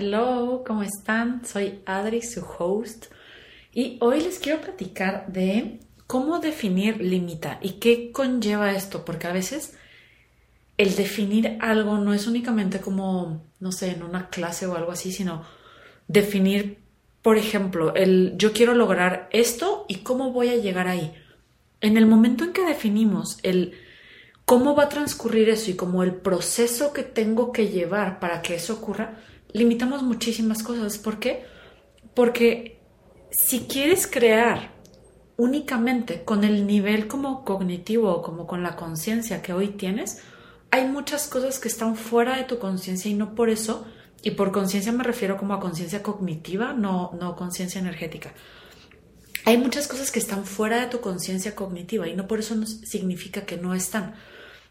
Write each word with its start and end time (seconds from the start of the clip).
Hello, 0.00 0.64
¿cómo 0.66 0.82
están? 0.82 1.44
Soy 1.44 1.80
Adri, 1.84 2.22
su 2.22 2.40
host, 2.40 3.12
y 3.70 3.98
hoy 4.00 4.22
les 4.22 4.38
quiero 4.38 4.62
platicar 4.62 5.30
de 5.30 5.78
cómo 6.06 6.38
definir 6.38 7.02
limita 7.02 7.58
y 7.60 7.72
qué 7.72 8.10
conlleva 8.10 8.72
esto, 8.72 9.04
porque 9.04 9.26
a 9.26 9.32
veces 9.34 9.76
el 10.78 10.96
definir 10.96 11.58
algo 11.60 11.98
no 11.98 12.14
es 12.14 12.26
únicamente 12.26 12.80
como, 12.80 13.44
no 13.60 13.72
sé, 13.72 13.90
en 13.90 14.02
una 14.02 14.30
clase 14.30 14.66
o 14.66 14.74
algo 14.74 14.90
así, 14.90 15.12
sino 15.12 15.44
definir, 16.08 16.78
por 17.20 17.36
ejemplo, 17.36 17.94
el 17.94 18.32
yo 18.38 18.54
quiero 18.54 18.72
lograr 18.72 19.28
esto 19.32 19.84
y 19.86 19.96
cómo 19.96 20.32
voy 20.32 20.48
a 20.48 20.56
llegar 20.56 20.88
ahí. 20.88 21.12
En 21.82 21.98
el 21.98 22.06
momento 22.06 22.44
en 22.44 22.54
que 22.54 22.64
definimos 22.64 23.38
el 23.42 23.74
cómo 24.46 24.74
va 24.74 24.84
a 24.84 24.88
transcurrir 24.88 25.50
eso 25.50 25.70
y 25.70 25.76
como 25.76 26.02
el 26.02 26.14
proceso 26.14 26.94
que 26.94 27.02
tengo 27.02 27.52
que 27.52 27.68
llevar 27.68 28.18
para 28.18 28.40
que 28.40 28.54
eso 28.54 28.72
ocurra, 28.72 29.18
limitamos 29.52 30.02
muchísimas 30.02 30.62
cosas. 30.62 30.98
¿Por 30.98 31.18
qué? 31.18 31.44
Porque 32.14 32.80
si 33.30 33.60
quieres 33.60 34.06
crear 34.06 34.72
únicamente 35.36 36.22
con 36.24 36.44
el 36.44 36.66
nivel 36.66 37.06
como 37.06 37.44
cognitivo 37.44 38.12
o 38.12 38.22
como 38.22 38.46
con 38.46 38.62
la 38.62 38.76
conciencia 38.76 39.42
que 39.42 39.52
hoy 39.52 39.68
tienes, 39.68 40.18
hay 40.70 40.86
muchas 40.86 41.28
cosas 41.28 41.58
que 41.58 41.68
están 41.68 41.96
fuera 41.96 42.36
de 42.36 42.44
tu 42.44 42.58
conciencia 42.58 43.10
y 43.10 43.14
no 43.14 43.34
por 43.34 43.50
eso, 43.50 43.86
y 44.22 44.32
por 44.32 44.52
conciencia 44.52 44.92
me 44.92 45.02
refiero 45.02 45.36
como 45.36 45.54
a 45.54 45.60
conciencia 45.60 46.02
cognitiva, 46.02 46.74
no, 46.74 47.12
no 47.18 47.36
conciencia 47.36 47.80
energética. 47.80 48.34
Hay 49.46 49.56
muchas 49.56 49.88
cosas 49.88 50.10
que 50.10 50.18
están 50.18 50.44
fuera 50.44 50.80
de 50.80 50.86
tu 50.86 51.00
conciencia 51.00 51.54
cognitiva 51.54 52.06
y 52.06 52.14
no 52.14 52.26
por 52.26 52.40
eso 52.40 52.54
significa 52.66 53.46
que 53.46 53.56
no 53.56 53.74
están. 53.74 54.14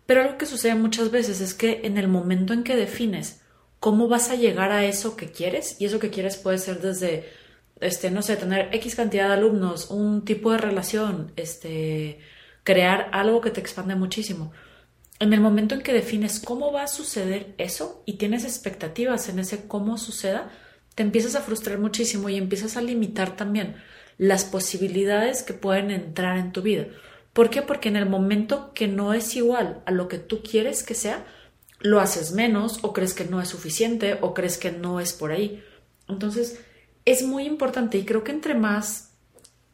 Pero 0.05 0.21
algo 0.21 0.37
que 0.37 0.45
sucede 0.45 0.75
muchas 0.75 1.11
veces 1.11 1.41
es 1.41 1.53
que 1.53 1.81
en 1.83 1.97
el 1.97 2.07
momento 2.07 2.53
en 2.53 2.63
que 2.63 2.75
defines 2.75 3.41
cómo 3.79 4.07
vas 4.07 4.29
a 4.29 4.35
llegar 4.35 4.71
a 4.71 4.85
eso 4.85 5.15
que 5.15 5.31
quieres, 5.31 5.79
y 5.79 5.85
eso 5.85 5.99
que 5.99 6.09
quieres 6.09 6.37
puede 6.37 6.57
ser 6.57 6.81
desde, 6.81 7.29
este, 7.79 8.11
no 8.11 8.21
sé, 8.21 8.35
tener 8.35 8.69
X 8.73 8.95
cantidad 8.95 9.27
de 9.27 9.33
alumnos, 9.35 9.89
un 9.89 10.25
tipo 10.25 10.51
de 10.51 10.57
relación, 10.57 11.31
este, 11.35 12.19
crear 12.63 13.09
algo 13.13 13.41
que 13.41 13.51
te 13.51 13.61
expande 13.61 13.95
muchísimo. 13.95 14.51
En 15.19 15.33
el 15.33 15.41
momento 15.41 15.75
en 15.75 15.81
que 15.81 15.93
defines 15.93 16.39
cómo 16.39 16.71
va 16.71 16.83
a 16.83 16.87
suceder 16.87 17.53
eso 17.57 18.03
y 18.05 18.13
tienes 18.13 18.45
expectativas 18.45 19.27
en 19.29 19.39
ese 19.39 19.67
cómo 19.67 19.97
suceda, 19.97 20.49
te 20.95 21.03
empiezas 21.03 21.35
a 21.35 21.41
frustrar 21.41 21.79
muchísimo 21.79 22.29
y 22.29 22.37
empiezas 22.37 22.77
a 22.77 22.81
limitar 22.81 23.35
también 23.35 23.75
las 24.17 24.45
posibilidades 24.45 25.43
que 25.43 25.53
pueden 25.53 25.91
entrar 25.91 26.37
en 26.37 26.51
tu 26.51 26.61
vida. 26.61 26.87
¿Por 27.33 27.49
qué? 27.49 27.61
Porque 27.61 27.89
en 27.89 27.95
el 27.95 28.07
momento 28.07 28.73
que 28.73 28.87
no 28.87 29.13
es 29.13 29.35
igual 29.35 29.81
a 29.85 29.91
lo 29.91 30.07
que 30.07 30.19
tú 30.19 30.41
quieres 30.41 30.83
que 30.83 30.95
sea, 30.95 31.25
lo 31.79 31.99
haces 31.99 32.31
menos 32.31 32.79
o 32.83 32.93
crees 32.93 33.13
que 33.13 33.25
no 33.25 33.41
es 33.41 33.49
suficiente 33.49 34.17
o 34.21 34.33
crees 34.33 34.57
que 34.57 34.71
no 34.71 34.99
es 34.99 35.13
por 35.13 35.31
ahí. 35.31 35.63
Entonces, 36.07 36.59
es 37.05 37.23
muy 37.23 37.45
importante 37.45 37.97
y 37.97 38.05
creo 38.05 38.23
que 38.23 38.31
entre 38.31 38.53
más 38.53 39.13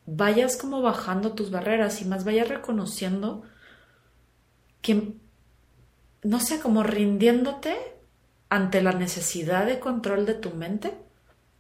vayas 0.06 0.56
como 0.56 0.82
bajando 0.82 1.34
tus 1.34 1.50
barreras 1.50 2.02
y 2.02 2.06
más 2.06 2.24
vayas 2.24 2.48
reconociendo 2.48 3.44
que, 4.82 5.14
no 6.24 6.40
sé, 6.40 6.60
como 6.60 6.84
rindiéndote 6.84 7.76
ante 8.50 8.82
la 8.82 8.92
necesidad 8.92 9.66
de 9.66 9.80
control 9.80 10.28
de 10.28 10.36
tu 10.36 10.52
mente, 10.52 10.94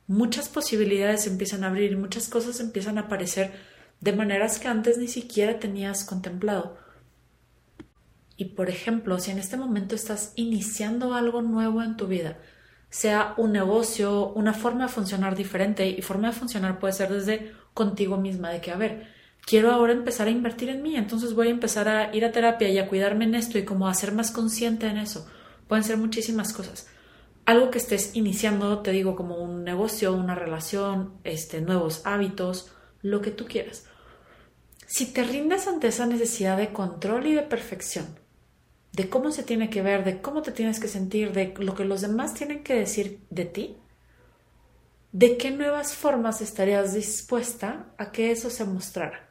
muchas 0.08 0.48
posibilidades 0.50 1.26
empiezan 1.26 1.64
a 1.64 1.68
abrir 1.68 1.98
muchas 1.98 2.28
cosas 2.28 2.60
empiezan 2.60 3.00
a 3.00 3.02
aparecer 3.02 3.52
de 4.02 4.14
maneras 4.14 4.60
que 4.60 4.68
antes 4.68 5.00
ni 5.00 5.08
siquiera 5.08 5.60
tenías 5.60 6.04
contemplado. 6.04 6.78
Y 8.38 8.46
por 8.46 8.70
ejemplo, 8.70 9.20
si 9.20 9.32
en 9.32 9.40
este 9.40 9.58
momento 9.58 9.96
estás 9.96 10.34
iniciando 10.36 11.14
algo 11.14 11.42
nuevo 11.42 11.82
en 11.82 11.96
tu 11.96 12.08
vida, 12.08 12.38
sea 12.90 13.34
un 13.38 13.52
negocio, 13.52 14.30
una 14.30 14.54
forma 14.54 14.86
de 14.86 14.92
funcionar 14.92 15.36
diferente, 15.36 15.88
y 15.88 16.02
forma 16.02 16.30
de 16.30 16.34
funcionar 16.34 16.80
puede 16.80 16.94
ser 16.94 17.12
desde 17.12 17.54
contigo 17.74 18.18
misma, 18.18 18.50
de 18.52 18.62
que, 18.62 18.72
a 18.72 18.78
ver, 18.78 19.08
quiero 19.46 19.72
ahora 19.72 19.94
empezar 19.94 20.28
a 20.28 20.32
invertir 20.32 20.70
en 20.70 20.82
mí, 20.82 20.96
entonces 20.96 21.34
voy 21.34 21.48
a 21.48 21.52
empezar 21.52 21.88
a 21.88 22.16
ir 22.16 22.26
a 22.26 22.32
terapia 22.32 22.70
y 22.70 22.78
a 22.78 22.88
cuidarme 22.88 23.26
en 23.26 23.36
esto 23.36 23.58
y 23.58 23.66
como 23.66 23.88
a 23.88 23.94
ser 23.94 24.12
más 24.12 24.32
consciente 24.32 24.88
en 24.88 24.98
eso. 24.98 25.28
Pueden 25.68 25.84
ser 25.84 25.98
muchísimas 25.98 26.54
cosas. 26.54 26.88
Algo 27.46 27.70
que 27.70 27.78
estés 27.78 28.16
iniciando, 28.16 28.80
te 28.80 28.92
digo, 28.92 29.16
como 29.16 29.38
un 29.38 29.64
negocio, 29.64 30.14
una 30.14 30.36
relación, 30.36 31.14
este, 31.24 31.62
nuevos 31.62 32.02
hábitos, 32.06 32.72
lo 33.02 33.22
que 33.22 33.32
tú 33.32 33.46
quieras. 33.46 33.86
Si 34.88 35.14
te 35.14 35.24
rindes 35.24 35.68
ante 35.68 35.88
esa 35.88 36.06
necesidad 36.06 36.58
de 36.58 36.74
control 36.74 37.28
y 37.28 37.34
de 37.34 37.42
perfección, 37.44 38.06
de 38.96 39.10
cómo 39.10 39.32
se 39.32 39.44
tiene 39.44 39.70
que 39.70 39.82
ver, 39.82 40.06
de 40.06 40.22
cómo 40.22 40.42
te 40.42 40.54
tienes 40.54 40.80
que 40.80 40.88
sentir, 40.88 41.34
de 41.34 41.54
lo 41.58 41.76
que 41.76 41.84
los 41.84 42.00
demás 42.00 42.34
tienen 42.34 42.64
que 42.64 42.76
decir 42.76 43.20
de 43.30 43.44
ti, 43.44 43.78
¿de 45.12 45.36
qué 45.36 45.52
nuevas 45.52 45.94
formas 45.96 46.40
estarías 46.40 46.94
dispuesta 46.94 47.88
a 47.98 48.14
que 48.14 48.32
eso 48.32 48.50
se 48.50 48.64
mostrara? 48.64 49.30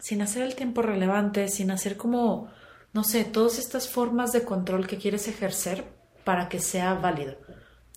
Sin 0.00 0.22
hacer 0.22 0.44
el 0.44 0.54
tiempo 0.54 0.80
relevante, 0.80 1.48
sin 1.48 1.70
hacer 1.70 1.98
como, 1.98 2.50
no 2.94 3.04
sé, 3.04 3.24
todas 3.24 3.58
estas 3.58 3.86
formas 3.86 4.32
de 4.32 4.44
control 4.44 4.86
que 4.86 4.96
quieres 4.96 5.28
ejercer 5.28 5.84
para 6.24 6.48
que 6.48 6.58
sea 6.58 6.94
válido. 6.94 7.36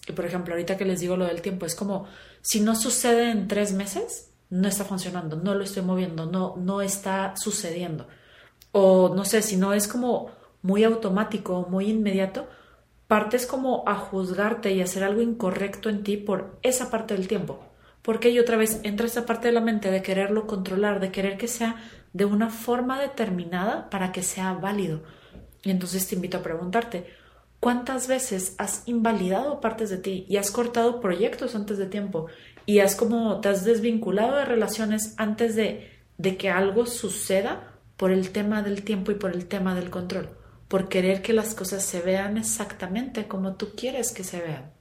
Y 0.05 0.11
por 0.11 0.25
ejemplo, 0.25 0.53
ahorita 0.53 0.75
que 0.75 0.85
les 0.85 0.99
digo 0.99 1.15
lo 1.15 1.27
del 1.27 1.41
tiempo, 1.41 1.65
es 1.65 1.75
como, 1.75 2.07
si 2.41 2.59
no 2.59 2.75
sucede 2.75 3.31
en 3.31 3.47
tres 3.47 3.71
meses, 3.71 4.31
no 4.49 4.67
está 4.67 4.83
funcionando, 4.83 5.37
no 5.37 5.55
lo 5.55 5.63
estoy 5.63 5.83
moviendo, 5.83 6.25
no, 6.25 6.57
no 6.57 6.81
está 6.81 7.35
sucediendo. 7.37 8.09
O 8.73 9.13
no 9.15 9.23
sé, 9.23 9.41
si 9.41 9.55
no 9.55 9.73
es 9.73 9.87
como 9.87 10.38
muy 10.61 10.83
automático, 10.83 11.67
muy 11.69 11.89
inmediato, 11.89 12.47
partes 13.07 13.45
como 13.45 13.83
a 13.87 13.95
juzgarte 13.95 14.71
y 14.71 14.81
hacer 14.81 15.03
algo 15.03 15.21
incorrecto 15.21 15.89
en 15.89 16.03
ti 16.03 16.17
por 16.17 16.57
esa 16.61 16.89
parte 16.89 17.15
del 17.15 17.27
tiempo. 17.27 17.59
Porque 18.01 18.29
y 18.29 18.39
otra 18.39 18.57
vez 18.57 18.79
entra 18.83 19.07
esa 19.07 19.25
parte 19.25 19.47
de 19.47 19.53
la 19.53 19.61
mente 19.61 19.91
de 19.91 20.01
quererlo 20.01 20.47
controlar, 20.47 20.99
de 20.99 21.11
querer 21.11 21.37
que 21.37 21.47
sea 21.47 21.75
de 22.13 22.25
una 22.25 22.49
forma 22.49 22.99
determinada 22.99 23.89
para 23.89 24.11
que 24.11 24.23
sea 24.23 24.53
válido. 24.53 25.01
Y 25.63 25.71
entonces 25.71 26.07
te 26.07 26.15
invito 26.15 26.37
a 26.37 26.43
preguntarte, 26.43 27.07
¿cuántas 27.59 28.07
veces 28.07 28.55
has 28.57 28.87
invalidado 28.87 29.59
partes 29.59 29.89
de 29.89 29.97
ti 29.97 30.25
y 30.29 30.37
has 30.37 30.51
cortado 30.51 31.01
proyectos 31.01 31.55
antes 31.55 31.77
de 31.77 31.87
tiempo 31.87 32.27
y 32.65 32.79
has 32.79 32.95
como 32.95 33.41
te 33.41 33.49
has 33.49 33.65
desvinculado 33.65 34.35
de 34.35 34.45
relaciones 34.45 35.13
antes 35.17 35.55
de, 35.55 35.89
de 36.17 36.37
que 36.37 36.49
algo 36.49 36.85
suceda 36.85 37.73
por 37.97 38.11
el 38.11 38.31
tema 38.31 38.61
del 38.61 38.83
tiempo 38.83 39.11
y 39.11 39.15
por 39.15 39.31
el 39.31 39.47
tema 39.47 39.75
del 39.75 39.89
control, 39.89 40.29
por 40.69 40.87
querer 40.87 41.21
que 41.21 41.33
las 41.33 41.55
cosas 41.55 41.83
se 41.83 41.99
vean 41.99 42.37
exactamente 42.37 43.27
como 43.27 43.55
tú 43.55 43.75
quieres 43.75 44.13
que 44.13 44.23
se 44.23 44.39
vean. 44.39 44.71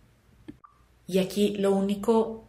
Y 1.06 1.18
aquí 1.18 1.56
lo 1.56 1.72
único 1.72 2.48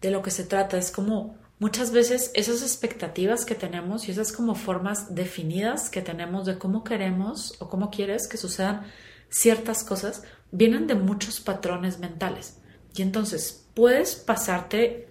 de 0.00 0.10
lo 0.10 0.22
que 0.22 0.30
se 0.30 0.44
trata 0.44 0.78
es 0.78 0.92
como 0.92 1.36
muchas 1.58 1.90
veces 1.90 2.30
esas 2.34 2.62
expectativas 2.62 3.44
que 3.44 3.56
tenemos 3.56 4.08
y 4.08 4.12
esas 4.12 4.32
como 4.32 4.54
formas 4.54 5.14
definidas 5.14 5.90
que 5.90 6.02
tenemos 6.02 6.46
de 6.46 6.56
cómo 6.56 6.84
queremos 6.84 7.56
o 7.60 7.68
cómo 7.68 7.90
quieres 7.90 8.28
que 8.28 8.36
sucedan 8.36 8.86
ciertas 9.28 9.82
cosas 9.82 10.22
vienen 10.52 10.86
de 10.86 10.94
muchos 10.94 11.40
patrones 11.40 11.98
mentales. 11.98 12.60
Y 12.94 13.02
entonces 13.02 13.66
puedes 13.74 14.14
pasarte, 14.14 15.08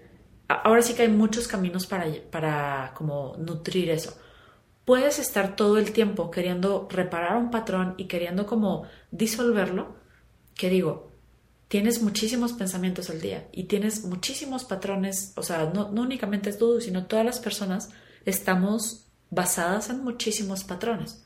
ahora 0.47 0.81
sí 0.81 0.93
que 0.93 1.01
hay 1.01 1.09
muchos 1.09 1.49
caminos 1.49 1.85
para, 1.85 2.05
para 2.29 2.93
como 2.95 3.35
nutrir 3.37 3.89
eso. 3.89 4.17
Puedes 4.91 5.19
estar 5.19 5.55
todo 5.55 5.77
el 5.77 5.93
tiempo 5.93 6.31
queriendo 6.31 6.85
reparar 6.91 7.37
un 7.37 7.49
patrón 7.49 7.93
y 7.95 8.07
queriendo 8.07 8.45
como 8.45 8.83
disolverlo, 9.09 9.95
que 10.53 10.69
digo, 10.69 11.13
tienes 11.69 12.01
muchísimos 12.01 12.51
pensamientos 12.51 13.09
al 13.09 13.21
día 13.21 13.47
y 13.53 13.67
tienes 13.67 14.03
muchísimos 14.03 14.65
patrones, 14.65 15.31
o 15.37 15.43
sea, 15.43 15.71
no, 15.73 15.87
únicamente 15.87 16.49
es 16.49 16.57
tú, 16.57 16.81
sino 16.81 17.05
todas 17.05 17.23
las 17.25 17.39
personas 17.39 17.91
estamos 18.25 19.07
basadas 19.29 19.89
en 19.89 20.03
muchísimos 20.03 20.65
patrones. 20.65 21.25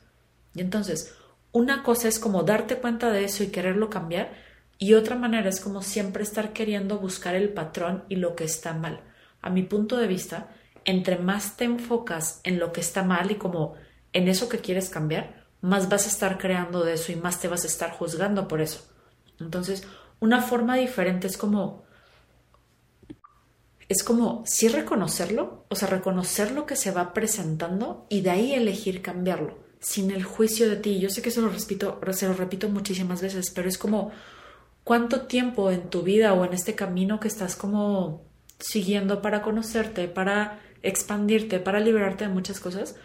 Y 0.54 0.60
entonces, 0.60 1.16
una 1.50 1.82
cosa 1.82 2.06
es 2.06 2.20
como 2.20 2.44
darte 2.44 2.76
cuenta 2.76 3.10
de 3.10 3.24
eso 3.24 3.42
y 3.42 3.48
quererlo 3.48 3.90
cambiar, 3.90 4.32
y 4.78 4.94
otra 4.94 5.16
manera 5.16 5.48
es 5.48 5.58
como 5.58 5.82
siempre 5.82 6.22
estar 6.22 6.52
queriendo 6.52 7.00
buscar 7.00 7.34
el 7.34 7.48
patrón 7.48 8.04
y 8.08 8.14
lo 8.14 8.36
que 8.36 8.44
está 8.44 8.74
mal. 8.74 9.00
A 9.42 9.50
mi 9.50 9.64
punto 9.64 9.96
de 9.96 10.06
vista, 10.06 10.54
entre 10.86 11.18
más 11.18 11.56
te 11.56 11.64
enfocas 11.64 12.40
en 12.44 12.58
lo 12.58 12.72
que 12.72 12.80
está 12.80 13.02
mal 13.02 13.30
y 13.30 13.34
como 13.34 13.74
en 14.12 14.28
eso 14.28 14.48
que 14.48 14.60
quieres 14.60 14.88
cambiar, 14.88 15.44
más 15.60 15.88
vas 15.88 16.06
a 16.06 16.08
estar 16.08 16.38
creando 16.38 16.84
de 16.84 16.94
eso 16.94 17.12
y 17.12 17.16
más 17.16 17.40
te 17.40 17.48
vas 17.48 17.64
a 17.64 17.66
estar 17.66 17.90
juzgando 17.90 18.48
por 18.48 18.60
eso. 18.60 18.86
Entonces, 19.38 19.86
una 20.20 20.40
forma 20.40 20.76
diferente 20.76 21.26
es 21.26 21.36
como 21.36 21.84
es 23.88 24.02
como 24.02 24.42
sí 24.46 24.68
reconocerlo, 24.68 25.64
o 25.68 25.76
sea, 25.76 25.88
reconocer 25.88 26.50
lo 26.50 26.66
que 26.66 26.74
se 26.74 26.90
va 26.90 27.12
presentando 27.12 28.06
y 28.08 28.20
de 28.20 28.30
ahí 28.30 28.52
elegir 28.52 29.00
cambiarlo, 29.00 29.58
sin 29.78 30.10
el 30.10 30.24
juicio 30.24 30.68
de 30.68 30.76
ti. 30.76 30.98
Yo 30.98 31.08
sé 31.08 31.22
que 31.22 31.30
se 31.30 31.40
lo 31.40 31.48
repito, 31.48 32.00
se 32.10 32.26
lo 32.26 32.34
repito 32.34 32.68
muchísimas 32.68 33.22
veces, 33.22 33.50
pero 33.50 33.68
es 33.68 33.78
como 33.78 34.10
cuánto 34.82 35.22
tiempo 35.22 35.70
en 35.70 35.88
tu 35.88 36.02
vida 36.02 36.34
o 36.34 36.44
en 36.44 36.52
este 36.52 36.74
camino 36.74 37.20
que 37.20 37.28
estás 37.28 37.54
como 37.54 38.24
siguiendo 38.58 39.22
para 39.22 39.42
conocerte, 39.42 40.08
para 40.08 40.60
expandirte, 40.88 41.60
para 41.60 41.80
liberarte 41.80 42.24
de 42.24 42.30
muchas 42.30 42.60
cosas, 42.60 42.96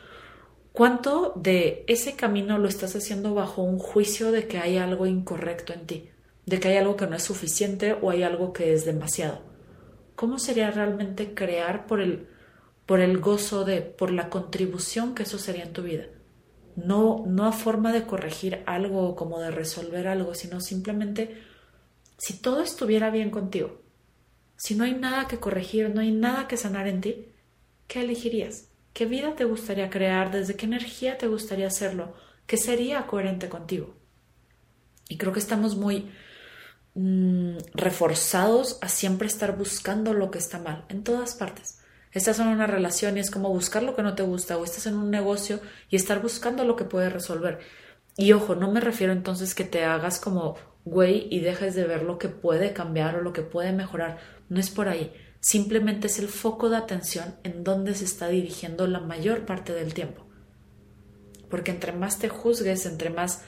cuánto 0.73 1.33
de 1.35 1.83
ese 1.87 2.15
camino 2.15 2.57
lo 2.57 2.67
estás 2.67 2.95
haciendo 2.95 3.33
bajo 3.33 3.61
un 3.63 3.79
juicio 3.79 4.31
de 4.31 4.47
que 4.47 4.57
hay 4.57 4.77
algo 4.77 5.05
incorrecto 5.05 5.73
en 5.73 5.85
ti. 5.85 6.09
de 6.45 6.59
que 6.59 6.69
hay 6.69 6.77
algo 6.77 6.97
que 6.97 7.07
no 7.07 7.15
es 7.15 7.23
suficiente 7.23 7.95
o 8.01 8.09
hay 8.09 8.23
algo 8.23 8.51
que 8.51 8.73
es 8.73 8.83
demasiado. 8.83 9.41
¿Cómo 10.15 10.39
sería 10.39 10.71
realmente 10.71 11.33
crear 11.33 11.85
por 11.85 12.01
el, 12.01 12.27
por 12.85 12.99
el 12.99 13.19
gozo 13.19 13.63
de, 13.63 13.81
por 13.81 14.11
la 14.11 14.29
contribución 14.29 15.13
que 15.13 15.23
eso 15.23 15.37
sería 15.37 15.63
en 15.63 15.73
tu 15.73 15.83
vida? 15.83 16.05
No, 16.75 17.23
no 17.27 17.45
a 17.45 17.51
forma 17.51 17.93
de 17.93 18.05
corregir 18.05 18.63
algo 18.65 19.07
o 19.07 19.15
como 19.15 19.39
de 19.39 19.51
resolver 19.51 20.07
algo, 20.07 20.33
sino 20.33 20.61
simplemente 20.61 21.37
si 22.17 22.41
todo 22.41 22.61
estuviera 22.61 23.11
bien 23.11 23.29
contigo, 23.29 23.81
si 24.57 24.75
no 24.75 24.83
hay 24.83 24.93
nada 24.93 25.27
que 25.27 25.39
corregir, 25.39 25.93
no 25.93 26.01
hay 26.01 26.11
nada 26.11 26.47
que 26.47 26.57
sanar 26.57 26.87
en 26.87 27.01
ti, 27.01 27.30
¿qué 27.91 27.99
elegirías? 27.99 28.69
¿Qué 28.93 29.05
vida 29.05 29.35
te 29.35 29.43
gustaría 29.43 29.89
crear? 29.89 30.31
¿Desde 30.31 30.55
qué 30.55 30.65
energía 30.65 31.17
te 31.17 31.27
gustaría 31.27 31.67
hacerlo? 31.67 32.13
¿Qué 32.47 32.55
sería 32.55 33.05
coherente 33.05 33.49
contigo? 33.49 33.93
Y 35.09 35.17
creo 35.17 35.33
que 35.33 35.39
estamos 35.39 35.75
muy 35.75 36.09
mm, 36.93 37.57
reforzados 37.73 38.79
a 38.81 38.87
siempre 38.87 39.27
estar 39.27 39.57
buscando 39.57 40.13
lo 40.13 40.31
que 40.31 40.37
está 40.37 40.57
mal, 40.57 40.85
en 40.87 41.03
todas 41.03 41.35
partes. 41.35 41.79
Estás 42.13 42.39
en 42.39 42.47
una 42.47 42.65
relación 42.65 43.17
y 43.17 43.19
es 43.19 43.29
como 43.29 43.49
buscar 43.49 43.83
lo 43.83 43.93
que 43.93 44.03
no 44.03 44.15
te 44.15 44.23
gusta, 44.23 44.57
o 44.57 44.63
estás 44.63 44.85
en 44.85 44.95
un 44.95 45.11
negocio 45.11 45.59
y 45.89 45.97
estar 45.97 46.21
buscando 46.21 46.63
lo 46.63 46.77
que 46.77 46.85
puede 46.85 47.09
resolver. 47.09 47.59
Y 48.15 48.31
ojo, 48.31 48.55
no 48.55 48.71
me 48.71 48.79
refiero 48.79 49.11
entonces 49.11 49.53
que 49.53 49.65
te 49.65 49.83
hagas 49.83 50.17
como 50.21 50.55
güey 50.85 51.27
y 51.29 51.41
dejes 51.41 51.75
de 51.75 51.83
ver 51.83 52.03
lo 52.03 52.17
que 52.17 52.29
puede 52.29 52.71
cambiar 52.71 53.17
o 53.17 53.21
lo 53.21 53.33
que 53.33 53.41
puede 53.41 53.73
mejorar. 53.73 54.17
No 54.47 54.61
es 54.61 54.69
por 54.69 54.87
ahí. 54.87 55.11
Simplemente 55.41 56.05
es 56.05 56.19
el 56.19 56.27
foco 56.27 56.69
de 56.69 56.77
atención 56.77 57.35
en 57.43 57.63
donde 57.63 57.95
se 57.95 58.05
está 58.05 58.27
dirigiendo 58.29 58.85
la 58.85 58.99
mayor 58.99 59.45
parte 59.47 59.73
del 59.73 59.95
tiempo. 59.95 60.23
Porque 61.49 61.71
entre 61.71 61.91
más 61.91 62.19
te 62.19 62.29
juzgues, 62.29 62.85
entre 62.85 63.09
más 63.09 63.41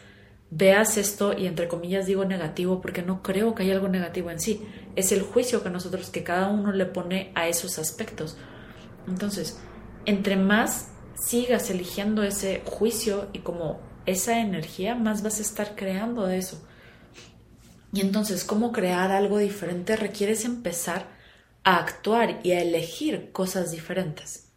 veas 0.49 0.97
esto, 0.97 1.37
y 1.37 1.45
entre 1.45 1.67
comillas 1.67 2.07
digo 2.07 2.25
negativo, 2.25 2.81
porque 2.81 3.03
no 3.03 3.21
creo 3.21 3.53
que 3.53 3.63
haya 3.63 3.75
algo 3.75 3.89
negativo 3.89 4.31
en 4.31 4.39
sí, 4.39 4.61
es 4.95 5.11
el 5.11 5.21
juicio 5.21 5.63
que 5.63 5.69
nosotros, 5.69 6.09
que 6.09 6.23
cada 6.23 6.47
uno 6.47 6.71
le 6.71 6.87
pone 6.87 7.31
a 7.35 7.47
esos 7.47 7.77
aspectos. 7.77 8.37
Entonces, 9.07 9.59
entre 10.05 10.35
más 10.35 10.89
sigas 11.15 11.69
eligiendo 11.69 12.23
ese 12.23 12.63
juicio 12.65 13.29
y 13.33 13.39
como 13.39 13.79
esa 14.07 14.39
energía, 14.39 14.95
más 14.95 15.21
vas 15.21 15.37
a 15.37 15.43
estar 15.43 15.75
creando 15.75 16.25
de 16.25 16.39
eso. 16.39 16.59
Y 17.93 18.01
entonces, 18.01 18.43
¿cómo 18.43 18.71
crear 18.71 19.11
algo 19.11 19.37
diferente? 19.37 19.95
Requieres 19.95 20.43
empezar 20.43 21.12
a 21.63 21.77
actuar 21.77 22.39
y 22.43 22.51
a 22.51 22.61
elegir 22.61 23.31
cosas 23.31 23.71
diferentes. 23.71 24.51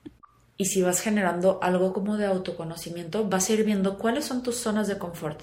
Y 0.56 0.66
si 0.66 0.82
vas 0.82 1.00
generando 1.00 1.58
algo 1.62 1.92
como 1.92 2.16
de 2.16 2.26
autoconocimiento, 2.26 3.28
vas 3.28 3.48
a 3.48 3.52
ir 3.52 3.64
viendo 3.64 3.98
cuáles 3.98 4.24
son 4.24 4.42
tus 4.42 4.56
zonas 4.56 4.88
de 4.88 4.98
confort, 4.98 5.42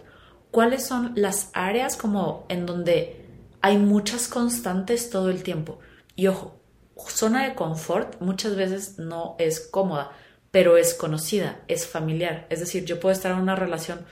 cuáles 0.50 0.86
son 0.86 1.13
las 1.15 1.50
áreas 1.54 1.95
como 1.95 2.45
en 2.50 2.65
donde 2.65 3.25
hay 3.62 3.77
muchas 3.77 4.27
constantes 4.27 5.10
todo 5.10 5.30
el 5.30 5.44
tiempo. 5.44 5.80
Y 6.15 6.27
ojo, 6.27 6.60
zona 7.07 7.48
de 7.48 7.56
confort 7.56 8.19
muchas 8.21 8.56
veces 8.56 8.98
no 8.98 9.36
es 9.39 9.60
cómoda, 9.60 10.12
pero 10.51 10.77
es 10.77 10.94
conocida, 10.94 11.62
es 11.68 11.88
familiar. 11.88 12.48
Es 12.50 12.60
decir, 12.60 12.86
yo 12.86 13.00
puedo 13.00 13.13
estar 13.13 13.31
en 13.31 13.39
una 13.39 13.56
relación 13.56 14.06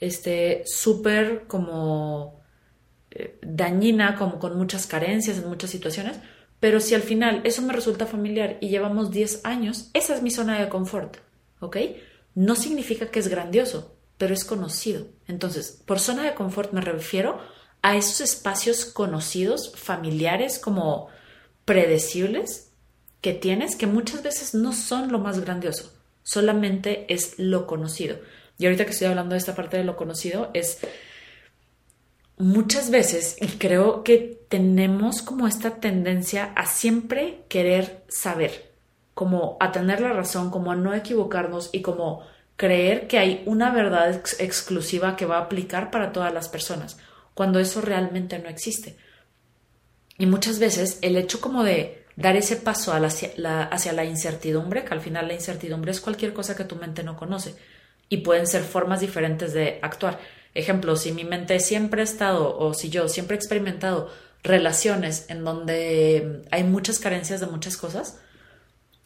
este 0.00 0.64
súper 0.66 1.46
como 1.46 2.40
eh, 3.10 3.38
dañina, 3.42 4.16
como 4.16 4.38
con 4.38 4.56
muchas 4.56 4.86
carencias 4.86 5.38
en 5.38 5.48
muchas 5.48 5.70
situaciones, 5.70 6.18
pero 6.62 6.78
si 6.78 6.94
al 6.94 7.02
final 7.02 7.40
eso 7.42 7.60
me 7.60 7.72
resulta 7.72 8.06
familiar 8.06 8.56
y 8.60 8.68
llevamos 8.68 9.10
10 9.10 9.40
años, 9.42 9.90
esa 9.94 10.14
es 10.14 10.22
mi 10.22 10.30
zona 10.30 10.60
de 10.60 10.68
confort, 10.68 11.16
¿ok? 11.58 11.76
No 12.36 12.54
significa 12.54 13.06
que 13.06 13.18
es 13.18 13.26
grandioso, 13.26 13.96
pero 14.16 14.32
es 14.32 14.44
conocido. 14.44 15.08
Entonces, 15.26 15.82
por 15.84 15.98
zona 15.98 16.22
de 16.22 16.34
confort 16.34 16.72
me 16.72 16.80
refiero 16.80 17.40
a 17.82 17.96
esos 17.96 18.20
espacios 18.20 18.84
conocidos, 18.84 19.72
familiares, 19.74 20.60
como 20.60 21.08
predecibles 21.64 22.70
que 23.22 23.32
tienes, 23.32 23.74
que 23.74 23.88
muchas 23.88 24.22
veces 24.22 24.54
no 24.54 24.72
son 24.72 25.10
lo 25.10 25.18
más 25.18 25.40
grandioso, 25.40 25.92
solamente 26.22 27.12
es 27.12 27.40
lo 27.40 27.66
conocido. 27.66 28.20
Y 28.56 28.66
ahorita 28.66 28.84
que 28.84 28.92
estoy 28.92 29.08
hablando 29.08 29.32
de 29.32 29.38
esta 29.38 29.56
parte 29.56 29.78
de 29.78 29.84
lo 29.84 29.96
conocido, 29.96 30.52
es 30.54 30.78
muchas 32.42 32.90
veces, 32.90 33.36
y 33.40 33.46
creo 33.46 34.02
que 34.02 34.40
tenemos 34.48 35.22
como 35.22 35.46
esta 35.46 35.76
tendencia 35.76 36.52
a 36.56 36.66
siempre 36.66 37.44
querer 37.48 38.02
saber, 38.08 38.72
como 39.14 39.56
a 39.60 39.70
tener 39.70 40.00
la 40.00 40.12
razón, 40.12 40.50
como 40.50 40.72
a 40.72 40.76
no 40.76 40.92
equivocarnos 40.92 41.70
y 41.72 41.82
como 41.82 42.26
creer 42.56 43.06
que 43.06 43.18
hay 43.18 43.42
una 43.46 43.70
verdad 43.70 44.22
exclusiva 44.38 45.16
que 45.16 45.24
va 45.24 45.38
a 45.38 45.42
aplicar 45.42 45.90
para 45.92 46.10
todas 46.10 46.34
las 46.34 46.48
personas, 46.48 46.98
cuando 47.34 47.60
eso 47.60 47.80
realmente 47.80 48.38
no 48.40 48.48
existe. 48.48 48.96
Y 50.18 50.26
muchas 50.26 50.58
veces 50.58 50.98
el 51.00 51.16
hecho 51.16 51.40
como 51.40 51.62
de 51.62 52.04
dar 52.16 52.36
ese 52.36 52.56
paso 52.56 52.92
hacia 52.92 53.30
la, 53.36 53.62
hacia 53.62 53.92
la 53.92 54.04
incertidumbre, 54.04 54.84
que 54.84 54.92
al 54.92 55.00
final 55.00 55.28
la 55.28 55.34
incertidumbre 55.34 55.92
es 55.92 56.00
cualquier 56.00 56.32
cosa 56.32 56.56
que 56.56 56.64
tu 56.64 56.74
mente 56.74 57.04
no 57.04 57.16
conoce 57.16 57.54
y 58.08 58.18
pueden 58.18 58.46
ser 58.46 58.62
formas 58.62 59.00
diferentes 59.00 59.54
de 59.54 59.78
actuar. 59.80 60.18
Ejemplo, 60.54 60.96
si 60.96 61.12
mi 61.12 61.24
mente 61.24 61.58
siempre 61.60 62.02
ha 62.02 62.04
estado 62.04 62.58
o 62.58 62.74
si 62.74 62.90
yo 62.90 63.08
siempre 63.08 63.36
he 63.36 63.38
experimentado 63.38 64.10
relaciones 64.42 65.26
en 65.28 65.44
donde 65.44 66.42
hay 66.50 66.64
muchas 66.64 66.98
carencias 66.98 67.40
de 67.40 67.46
muchas 67.46 67.76
cosas 67.76 68.18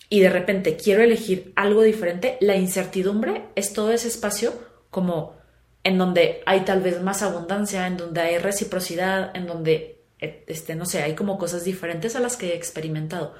y 0.08 0.20
de 0.20 0.30
repente 0.30 0.76
quiero 0.76 1.02
elegir 1.02 1.52
algo 1.56 1.82
diferente, 1.82 2.38
la 2.40 2.56
incertidumbre 2.56 3.44
es 3.54 3.72
todo 3.72 3.92
ese 3.92 4.08
espacio 4.08 4.54
como 4.90 5.36
en 5.84 5.98
donde 5.98 6.42
hay 6.46 6.64
tal 6.64 6.80
vez 6.80 7.00
más 7.00 7.22
abundancia, 7.22 7.86
en 7.86 7.96
donde 7.96 8.20
hay 8.20 8.38
reciprocidad, 8.38 9.36
en 9.36 9.46
donde, 9.46 10.02
eh, 10.18 10.44
este, 10.48 10.74
no 10.74 10.84
sé, 10.84 11.02
hay 11.02 11.14
como 11.14 11.38
cosas 11.38 11.62
diferentes 11.62 12.16
a 12.16 12.20
las 12.20 12.36
que 12.36 12.48
he 12.48 12.56
experimentado. 12.56 13.34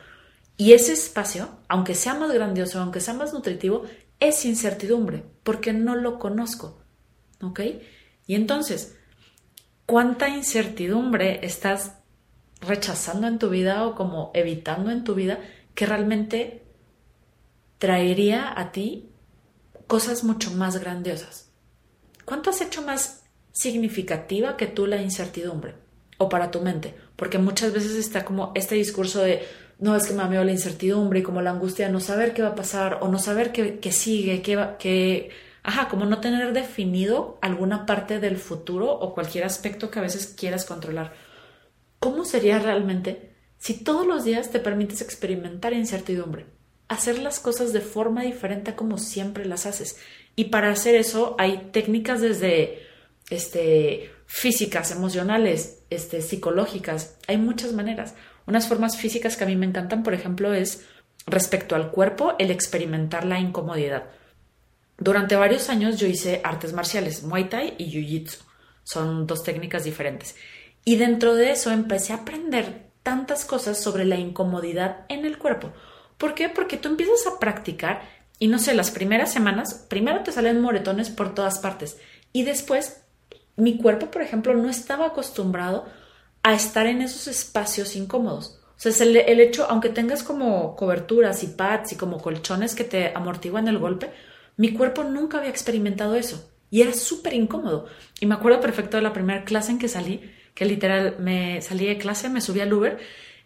Y 0.56 0.72
ese 0.72 0.92
espacio, 0.92 1.48
aunque 1.66 1.96
sea 1.96 2.14
más 2.14 2.32
grandioso, 2.32 2.80
aunque 2.80 3.00
sea 3.00 3.14
más 3.14 3.32
nutritivo, 3.32 3.84
es 4.20 4.44
incertidumbre, 4.44 5.24
porque 5.42 5.72
no 5.72 5.96
lo 5.96 6.20
conozco. 6.20 6.78
¿Ok? 7.42 7.60
Y 8.26 8.34
entonces, 8.34 8.96
¿cuánta 9.86 10.28
incertidumbre 10.28 11.44
estás 11.44 11.92
rechazando 12.60 13.26
en 13.26 13.38
tu 13.38 13.50
vida 13.50 13.86
o 13.86 13.94
como 13.94 14.30
evitando 14.34 14.90
en 14.90 15.04
tu 15.04 15.14
vida 15.14 15.38
que 15.74 15.86
realmente 15.86 16.62
traería 17.78 18.58
a 18.58 18.72
ti 18.72 19.10
cosas 19.86 20.24
mucho 20.24 20.50
más 20.52 20.78
grandiosas? 20.78 21.50
¿Cuánto 22.24 22.50
has 22.50 22.60
hecho 22.60 22.82
más 22.82 23.22
significativa 23.52 24.56
que 24.56 24.66
tú 24.66 24.86
la 24.86 25.00
incertidumbre? 25.00 25.74
O 26.18 26.28
para 26.28 26.50
tu 26.50 26.60
mente, 26.62 26.94
porque 27.14 27.38
muchas 27.38 27.72
veces 27.72 27.94
está 27.94 28.24
como 28.24 28.52
este 28.54 28.74
discurso 28.74 29.20
de 29.20 29.46
no 29.78 29.94
es 29.94 30.06
que 30.06 30.14
me 30.14 30.22
amigo 30.22 30.42
la 30.42 30.52
incertidumbre 30.52 31.20
y 31.20 31.22
como 31.22 31.42
la 31.42 31.50
angustia 31.50 31.86
de 31.86 31.92
no 31.92 32.00
saber 32.00 32.32
qué 32.32 32.42
va 32.42 32.48
a 32.48 32.54
pasar 32.54 32.98
o 33.02 33.08
no 33.08 33.18
saber 33.18 33.52
qué, 33.52 33.92
sigue, 33.92 34.40
qué, 34.40 34.56
va, 34.56 34.78
qué, 34.78 35.30
ajá, 35.66 35.88
como 35.88 36.06
no 36.06 36.20
tener 36.20 36.52
definido 36.52 37.38
alguna 37.42 37.86
parte 37.86 38.20
del 38.20 38.36
futuro 38.36 38.92
o 38.92 39.14
cualquier 39.14 39.42
aspecto 39.42 39.90
que 39.90 39.98
a 39.98 40.02
veces 40.02 40.28
quieras 40.28 40.64
controlar. 40.64 41.14
¿Cómo 41.98 42.24
sería 42.24 42.60
realmente 42.60 43.34
si 43.58 43.82
todos 43.82 44.06
los 44.06 44.22
días 44.22 44.52
te 44.52 44.60
permites 44.60 45.00
experimentar 45.00 45.72
incertidumbre? 45.72 46.46
Hacer 46.86 47.18
las 47.18 47.40
cosas 47.40 47.72
de 47.72 47.80
forma 47.80 48.22
diferente 48.22 48.76
como 48.76 48.96
siempre 48.96 49.44
las 49.44 49.66
haces. 49.66 49.98
Y 50.36 50.44
para 50.44 50.70
hacer 50.70 50.94
eso 50.94 51.34
hay 51.36 51.70
técnicas 51.72 52.20
desde 52.20 52.82
este, 53.28 54.12
físicas, 54.26 54.92
emocionales, 54.92 55.82
este, 55.90 56.22
psicológicas. 56.22 57.18
Hay 57.26 57.38
muchas 57.38 57.72
maneras. 57.72 58.14
Unas 58.46 58.68
formas 58.68 58.96
físicas 58.96 59.36
que 59.36 59.42
a 59.42 59.48
mí 59.48 59.56
me 59.56 59.66
encantan, 59.66 60.04
por 60.04 60.14
ejemplo, 60.14 60.54
es 60.54 60.84
respecto 61.26 61.74
al 61.74 61.90
cuerpo, 61.90 62.36
el 62.38 62.52
experimentar 62.52 63.24
la 63.24 63.40
incomodidad. 63.40 64.04
Durante 64.98 65.36
varios 65.36 65.68
años 65.68 65.98
yo 65.98 66.06
hice 66.06 66.40
artes 66.42 66.72
marciales, 66.72 67.22
Muay 67.22 67.48
Thai 67.48 67.74
y 67.78 67.86
Jiu 67.90 68.02
Jitsu. 68.02 68.38
Son 68.82 69.26
dos 69.26 69.42
técnicas 69.42 69.84
diferentes. 69.84 70.36
Y 70.84 70.96
dentro 70.96 71.34
de 71.34 71.50
eso 71.50 71.70
empecé 71.70 72.12
a 72.12 72.16
aprender 72.16 72.86
tantas 73.02 73.44
cosas 73.44 73.80
sobre 73.80 74.04
la 74.04 74.16
incomodidad 74.16 75.04
en 75.08 75.26
el 75.26 75.38
cuerpo. 75.38 75.72
¿Por 76.18 76.34
qué? 76.34 76.48
Porque 76.48 76.76
tú 76.76 76.88
empiezas 76.88 77.26
a 77.26 77.38
practicar 77.38 78.02
y 78.38 78.48
no 78.48 78.58
sé, 78.58 78.74
las 78.74 78.90
primeras 78.90 79.32
semanas, 79.32 79.86
primero 79.88 80.22
te 80.22 80.32
salen 80.32 80.60
moretones 80.60 81.10
por 81.10 81.34
todas 81.34 81.58
partes 81.58 81.98
y 82.32 82.42
después 82.44 83.02
mi 83.56 83.78
cuerpo, 83.78 84.10
por 84.10 84.22
ejemplo, 84.22 84.54
no 84.54 84.68
estaba 84.68 85.06
acostumbrado 85.06 85.86
a 86.42 86.54
estar 86.54 86.86
en 86.86 87.02
esos 87.02 87.26
espacios 87.28 87.96
incómodos. 87.96 88.60
O 88.76 88.80
sea, 88.80 88.90
es 88.90 89.00
el, 89.00 89.16
el 89.16 89.40
hecho, 89.40 89.66
aunque 89.70 89.88
tengas 89.88 90.22
como 90.22 90.76
coberturas 90.76 91.42
y 91.42 91.48
pads 91.48 91.92
y 91.92 91.96
como 91.96 92.18
colchones 92.18 92.74
que 92.74 92.84
te 92.84 93.12
amortiguan 93.14 93.68
el 93.68 93.78
golpe, 93.78 94.12
mi 94.56 94.72
cuerpo 94.72 95.04
nunca 95.04 95.38
había 95.38 95.50
experimentado 95.50 96.14
eso 96.14 96.50
y 96.70 96.82
era 96.82 96.92
súper 96.92 97.34
incómodo. 97.34 97.86
Y 98.20 98.26
me 98.26 98.34
acuerdo 98.34 98.60
perfecto 98.60 98.96
de 98.96 99.02
la 99.02 99.12
primera 99.12 99.44
clase 99.44 99.72
en 99.72 99.78
que 99.78 99.88
salí, 99.88 100.20
que 100.54 100.64
literal 100.64 101.16
me 101.18 101.60
salí 101.62 101.86
de 101.86 101.98
clase, 101.98 102.28
me 102.28 102.40
subí 102.40 102.60
al 102.60 102.72
Uber 102.72 102.98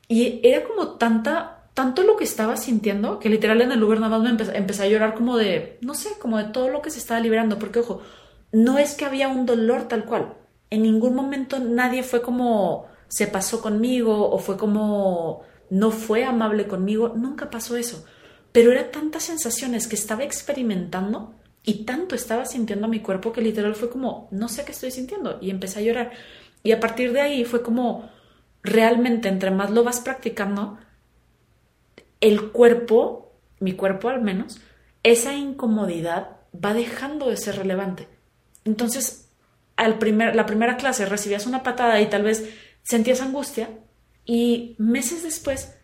y 0.09 0.41
era 0.43 0.65
como 0.65 0.97
tanta, 0.97 1.65
tanto 1.75 2.03
lo 2.03 2.17
que 2.17 2.25
estaba 2.25 2.57
sintiendo 2.57 3.19
que 3.19 3.29
literal 3.29 3.61
en 3.61 3.73
el 3.73 3.83
Uber 3.83 4.01
nada 4.01 4.19
más 4.19 4.23
me 4.23 4.59
empecé, 4.59 4.83
a 4.83 4.89
llorar 4.89 5.15
como 5.15 5.37
de, 5.37 5.79
no 5.83 5.95
sé, 5.95 6.11
como 6.21 6.39
de 6.39 6.45
todo 6.45 6.69
lo 6.69 6.83
que 6.83 6.91
se 6.91 6.99
estaba 6.99 7.21
liberando, 7.21 7.59
porque 7.59 7.81
ojo, 7.81 8.03
no 8.53 8.79
es 8.79 8.95
que 8.95 9.05
había 9.05 9.29
un 9.29 9.47
dolor 9.47 9.89
tal 9.89 10.05
cual, 10.05 10.35
en 10.71 10.83
ningún 10.83 11.15
momento 11.15 11.59
nadie 11.59 12.03
fue 12.03 12.23
como 12.23 12.87
se 13.09 13.27
pasó 13.27 13.61
conmigo 13.61 14.31
o 14.31 14.39
fue 14.39 14.57
como 14.57 15.43
no 15.69 15.91
fue 15.91 16.25
amable 16.25 16.67
conmigo, 16.67 17.13
nunca 17.17 17.51
pasó 17.51 17.77
eso. 17.77 18.05
Pero 18.53 18.73
era 18.73 18.91
tantas 18.91 19.25
sensaciones 19.25 19.87
que 19.87 19.97
estaba 19.97 20.25
experimentando 20.25 21.35
y 21.63 21.85
tanto 21.85 22.15
estaba 22.15 22.47
sintiendo 22.47 22.89
mi 22.89 23.01
cuerpo 23.01 23.33
que 23.33 23.43
literal 23.43 23.75
fue 23.75 23.91
como, 23.91 24.29
no 24.31 24.49
sé 24.49 24.65
qué 24.65 24.73
estoy 24.73 24.91
sintiendo 24.91 25.39
y 25.41 25.51
empecé 25.51 25.81
a 25.81 25.83
llorar. 25.83 26.13
Y 26.63 26.73
a 26.73 26.81
partir 26.81 27.13
de 27.13 27.21
ahí 27.21 27.45
fue 27.45 27.63
como, 27.63 28.11
realmente 28.63 29.29
entre 29.29 29.51
más 29.51 29.71
lo 29.71 29.85
vas 29.85 30.01
practicando, 30.01 30.79
el 32.21 32.51
cuerpo, 32.51 33.33
mi 33.61 33.73
cuerpo 33.73 34.09
al 34.09 34.23
menos, 34.23 34.61
esa 35.03 35.35
incomodidad 35.35 36.37
va 36.53 36.75
dejando 36.75 37.29
de 37.29 37.37
ser 37.37 37.57
relevante. 37.57 38.09
Entonces, 38.65 39.31
al 39.77 39.99
primer, 39.99 40.37
la 40.37 40.47
primera 40.47 40.77
clase 40.77 41.07
recibías 41.07 41.47
una 41.47 41.63
patada 41.63 42.01
y 42.01 42.11
tal 42.11 42.23
vez 42.23 42.49
sentías 42.83 43.23
angustia 43.23 43.71
y 44.27 44.75
meses 44.79 45.23
después 45.23 45.75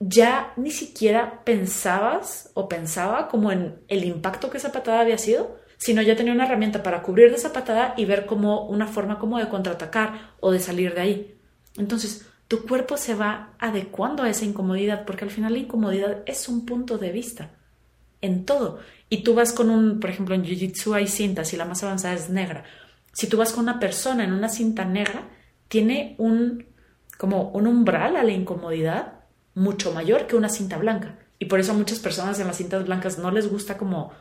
ya 0.00 0.54
ni 0.56 0.70
siquiera 0.70 1.44
pensabas 1.44 2.50
o 2.54 2.68
pensaba 2.68 3.28
como 3.28 3.52
en 3.52 3.82
el 3.88 4.04
impacto 4.04 4.50
que 4.50 4.56
esa 4.56 4.72
patada 4.72 5.00
había 5.00 5.18
sido, 5.18 5.58
sino 5.76 6.00
ya 6.00 6.16
tenía 6.16 6.32
una 6.32 6.46
herramienta 6.46 6.82
para 6.82 7.02
cubrir 7.02 7.30
de 7.30 7.36
esa 7.36 7.52
patada 7.52 7.94
y 7.96 8.06
ver 8.06 8.26
como 8.26 8.66
una 8.66 8.86
forma 8.86 9.18
como 9.18 9.38
de 9.38 9.48
contraatacar 9.48 10.32
o 10.40 10.52
de 10.52 10.58
salir 10.58 10.94
de 10.94 11.00
ahí. 11.00 11.38
Entonces, 11.76 12.26
tu 12.48 12.66
cuerpo 12.66 12.96
se 12.96 13.14
va 13.14 13.54
adecuando 13.58 14.22
a 14.22 14.30
esa 14.30 14.44
incomodidad, 14.44 15.04
porque 15.04 15.24
al 15.24 15.30
final 15.30 15.52
la 15.52 15.60
incomodidad 15.60 16.22
es 16.26 16.48
un 16.48 16.66
punto 16.66 16.98
de 16.98 17.12
vista 17.12 17.50
en 18.22 18.44
todo. 18.44 18.80
Y 19.10 19.22
tú 19.22 19.34
vas 19.34 19.52
con 19.52 19.70
un, 19.70 20.00
por 20.00 20.10
ejemplo, 20.10 20.34
en 20.34 20.44
Jiu-Jitsu 20.44 20.94
hay 20.94 21.08
cintas 21.08 21.52
y 21.52 21.56
la 21.56 21.66
más 21.66 21.82
avanzada 21.82 22.14
es 22.14 22.30
negra. 22.30 22.64
Si 23.12 23.26
tú 23.28 23.36
vas 23.36 23.52
con 23.52 23.64
una 23.64 23.78
persona 23.78 24.24
en 24.24 24.32
una 24.32 24.48
cinta 24.48 24.84
negra, 24.84 25.28
tiene 25.68 26.14
un 26.18 26.66
como 27.18 27.50
un 27.50 27.66
umbral 27.66 28.16
a 28.16 28.24
la 28.24 28.32
incomodidad 28.32 29.19
mucho 29.54 29.92
mayor 29.92 30.26
que 30.26 30.36
una 30.36 30.48
cinta 30.48 30.78
blanca. 30.78 31.18
Y 31.38 31.46
por 31.46 31.60
eso 31.60 31.72
a 31.72 31.76
muchas 31.76 31.98
personas 31.98 32.38
en 32.38 32.46
las 32.46 32.56
cintas 32.56 32.84
blancas 32.84 33.18
no 33.18 33.30
les 33.30 33.48
gusta 33.48 33.76
como 33.76 34.12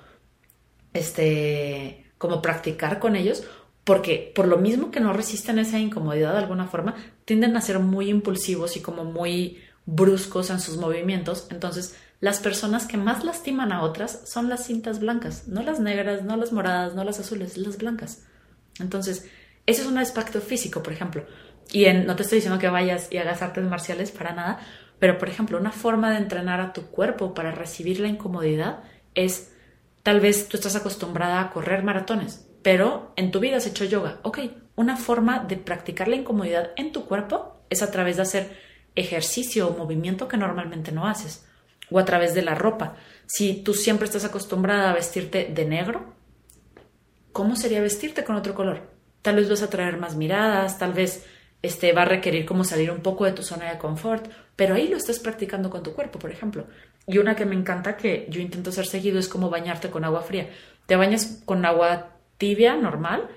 este 0.93 2.05
como 2.17 2.41
practicar 2.41 2.99
con 2.99 3.15
ellos 3.15 3.43
porque 3.89 4.31
por 4.35 4.47
lo 4.47 4.57
mismo 4.57 4.91
que 4.91 4.99
no 4.99 5.13
resisten 5.13 5.57
esa 5.57 5.79
incomodidad 5.79 6.33
de 6.33 6.37
alguna 6.37 6.67
forma, 6.67 6.93
tienden 7.25 7.57
a 7.57 7.61
ser 7.61 7.79
muy 7.79 8.07
impulsivos 8.07 8.77
y 8.77 8.81
como 8.81 9.03
muy 9.03 9.63
bruscos 9.87 10.51
en 10.51 10.59
sus 10.59 10.77
movimientos. 10.77 11.47
Entonces, 11.49 11.95
las 12.19 12.39
personas 12.39 12.85
que 12.85 12.97
más 12.97 13.23
lastiman 13.23 13.71
a 13.71 13.81
otras 13.81 14.21
son 14.25 14.47
las 14.47 14.65
cintas 14.65 14.99
blancas, 14.99 15.47
no 15.47 15.63
las 15.63 15.79
negras, 15.79 16.23
no 16.23 16.37
las 16.37 16.51
moradas, 16.51 16.93
no 16.93 17.03
las 17.03 17.19
azules, 17.19 17.57
las 17.57 17.79
blancas. 17.79 18.23
Entonces, 18.79 19.25
ese 19.65 19.81
es 19.81 19.87
un 19.87 19.97
aspecto 19.97 20.39
físico, 20.39 20.83
por 20.83 20.93
ejemplo. 20.93 21.25
Y 21.71 21.85
no 21.91 22.15
te 22.15 22.21
estoy 22.21 22.37
diciendo 22.37 22.59
que 22.59 22.69
vayas 22.69 23.07
y 23.11 23.17
hagas 23.17 23.41
artes 23.41 23.63
marciales 23.63 24.11
para 24.11 24.33
nada, 24.33 24.59
pero 24.99 25.17
por 25.17 25.29
ejemplo, 25.29 25.57
una 25.57 25.71
forma 25.71 26.11
de 26.11 26.17
entrenar 26.17 26.59
a 26.59 26.73
tu 26.73 26.87
cuerpo 26.87 27.33
para 27.33 27.51
recibir 27.51 27.99
la 27.99 28.09
incomodidad 28.09 28.83
es, 29.15 29.51
tal 30.03 30.19
vez 30.19 30.49
tú 30.49 30.57
estás 30.57 30.75
acostumbrada 30.75 31.39
a 31.41 31.49
correr 31.51 31.83
maratones, 31.83 32.47
pero 32.61 33.13
en 33.15 33.31
tu 33.31 33.39
vida 33.39 33.57
has 33.57 33.65
hecho 33.65 33.85
yoga. 33.85 34.19
Ok, 34.23 34.39
una 34.75 34.97
forma 34.97 35.39
de 35.39 35.57
practicar 35.57 36.07
la 36.07 36.17
incomodidad 36.17 36.71
en 36.75 36.91
tu 36.91 37.05
cuerpo 37.05 37.63
es 37.69 37.81
a 37.81 37.91
través 37.91 38.17
de 38.17 38.23
hacer 38.23 38.57
ejercicio 38.95 39.67
o 39.67 39.77
movimiento 39.77 40.27
que 40.27 40.37
normalmente 40.37 40.91
no 40.91 41.07
haces 41.07 41.45
o 41.91 41.99
a 41.99 42.05
través 42.05 42.33
de 42.33 42.41
la 42.41 42.55
ropa. 42.55 42.95
Si 43.25 43.63
tú 43.63 43.73
siempre 43.73 44.05
estás 44.05 44.25
acostumbrada 44.25 44.89
a 44.89 44.93
vestirte 44.93 45.49
de 45.53 45.65
negro, 45.65 46.13
¿cómo 47.31 47.55
sería 47.55 47.81
vestirte 47.81 48.23
con 48.23 48.35
otro 48.35 48.53
color? 48.53 48.89
Tal 49.21 49.37
vez 49.37 49.49
vas 49.49 49.61
a 49.61 49.69
traer 49.69 49.97
más 49.97 50.15
miradas, 50.15 50.77
tal 50.77 50.93
vez 50.93 51.25
este, 51.61 51.93
va 51.93 52.03
a 52.03 52.05
requerir 52.05 52.45
como 52.45 52.63
salir 52.63 52.91
un 52.91 53.01
poco 53.01 53.25
de 53.25 53.31
tu 53.31 53.43
zona 53.43 53.71
de 53.71 53.77
confort, 53.77 54.27
pero 54.55 54.75
ahí 54.75 54.87
lo 54.87 54.97
estás 54.97 55.19
practicando 55.19 55.69
con 55.69 55.83
tu 55.83 55.93
cuerpo, 55.93 56.19
por 56.19 56.31
ejemplo. 56.31 56.65
Y 57.07 57.17
una 57.17 57.35
que 57.35 57.45
me 57.45 57.55
encanta 57.55 57.97
que 57.97 58.27
yo 58.29 58.41
intento 58.41 58.69
hacer 58.69 58.85
seguido 58.85 59.19
es 59.19 59.27
como 59.27 59.49
bañarte 59.49 59.89
con 59.89 60.03
agua 60.03 60.21
fría. 60.21 60.49
Te 60.85 60.95
bañas 60.95 61.41
con 61.45 61.65
agua 61.65 62.15
tibia, 62.37 62.75
normal, 62.75 63.29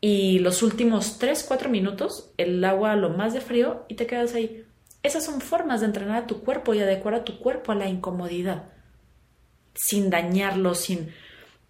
y 0.00 0.38
los 0.40 0.62
últimos 0.62 1.18
3, 1.18 1.44
4 1.48 1.68
minutos 1.68 2.30
el 2.36 2.64
agua 2.64 2.94
lo 2.96 3.10
más 3.10 3.32
de 3.32 3.40
frío 3.40 3.84
y 3.88 3.94
te 3.94 4.06
quedas 4.06 4.34
ahí. 4.34 4.64
Esas 5.02 5.24
son 5.24 5.40
formas 5.40 5.80
de 5.80 5.86
entrenar 5.86 6.22
a 6.22 6.26
tu 6.26 6.42
cuerpo 6.42 6.74
y 6.74 6.80
adecuar 6.80 7.14
a 7.14 7.24
tu 7.24 7.38
cuerpo 7.38 7.72
a 7.72 7.76
la 7.76 7.88
incomodidad, 7.88 8.64
sin 9.74 10.10
dañarlo, 10.10 10.74
sin... 10.74 11.12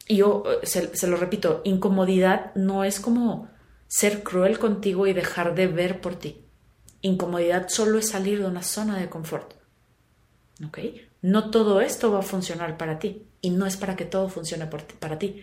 Y 0.08 0.16
yo 0.16 0.44
eh, 0.62 0.66
se, 0.66 1.06
lo 1.06 1.16
repito, 1.16 1.60
incomodidad 1.64 2.54
no 2.54 2.84
es 2.84 3.00
como 3.00 3.48
ser 3.96 4.22
cruel 4.22 4.58
contigo 4.58 5.06
y 5.06 5.14
dejar 5.14 5.54
de 5.54 5.68
ver 5.68 6.02
por 6.02 6.16
ti. 6.16 6.44
Incomodidad 7.00 7.70
solo 7.70 7.98
es 7.98 8.10
salir 8.10 8.40
de 8.40 8.44
una 8.44 8.62
zona 8.62 8.98
de 8.98 9.08
confort. 9.08 9.54
¿Ok? 10.66 10.78
No 11.22 11.50
todo 11.50 11.80
esto 11.80 12.12
va 12.12 12.18
a 12.18 12.22
funcionar 12.22 12.76
para 12.76 12.98
ti 12.98 13.22
y 13.40 13.48
no 13.48 13.64
es 13.64 13.78
para 13.78 13.96
que 13.96 14.04
todo 14.04 14.28
funcione 14.28 14.66
para 14.66 15.18
ti. 15.18 15.42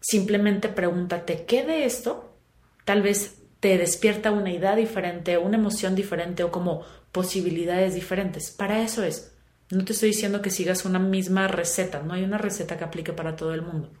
Simplemente 0.00 0.70
pregúntate 0.70 1.44
qué 1.44 1.62
de 1.62 1.84
esto 1.84 2.38
tal 2.86 3.02
vez 3.02 3.42
te 3.60 3.76
despierta 3.76 4.30
una 4.30 4.50
idea 4.50 4.74
diferente, 4.76 5.36
una 5.36 5.58
emoción 5.58 5.94
diferente 5.94 6.42
o 6.42 6.50
como 6.50 6.86
posibilidades 7.12 7.94
diferentes. 7.94 8.50
Para 8.50 8.80
eso 8.80 9.04
es. 9.04 9.36
No 9.70 9.84
te 9.84 9.92
estoy 9.92 10.08
diciendo 10.08 10.40
que 10.40 10.48
sigas 10.48 10.86
una 10.86 10.98
misma 10.98 11.48
receta, 11.48 12.02
no 12.02 12.14
hay 12.14 12.24
una 12.24 12.38
receta 12.38 12.78
que 12.78 12.84
aplique 12.84 13.12
para 13.12 13.36
todo 13.36 13.52
el 13.52 13.60
mundo. 13.60 13.92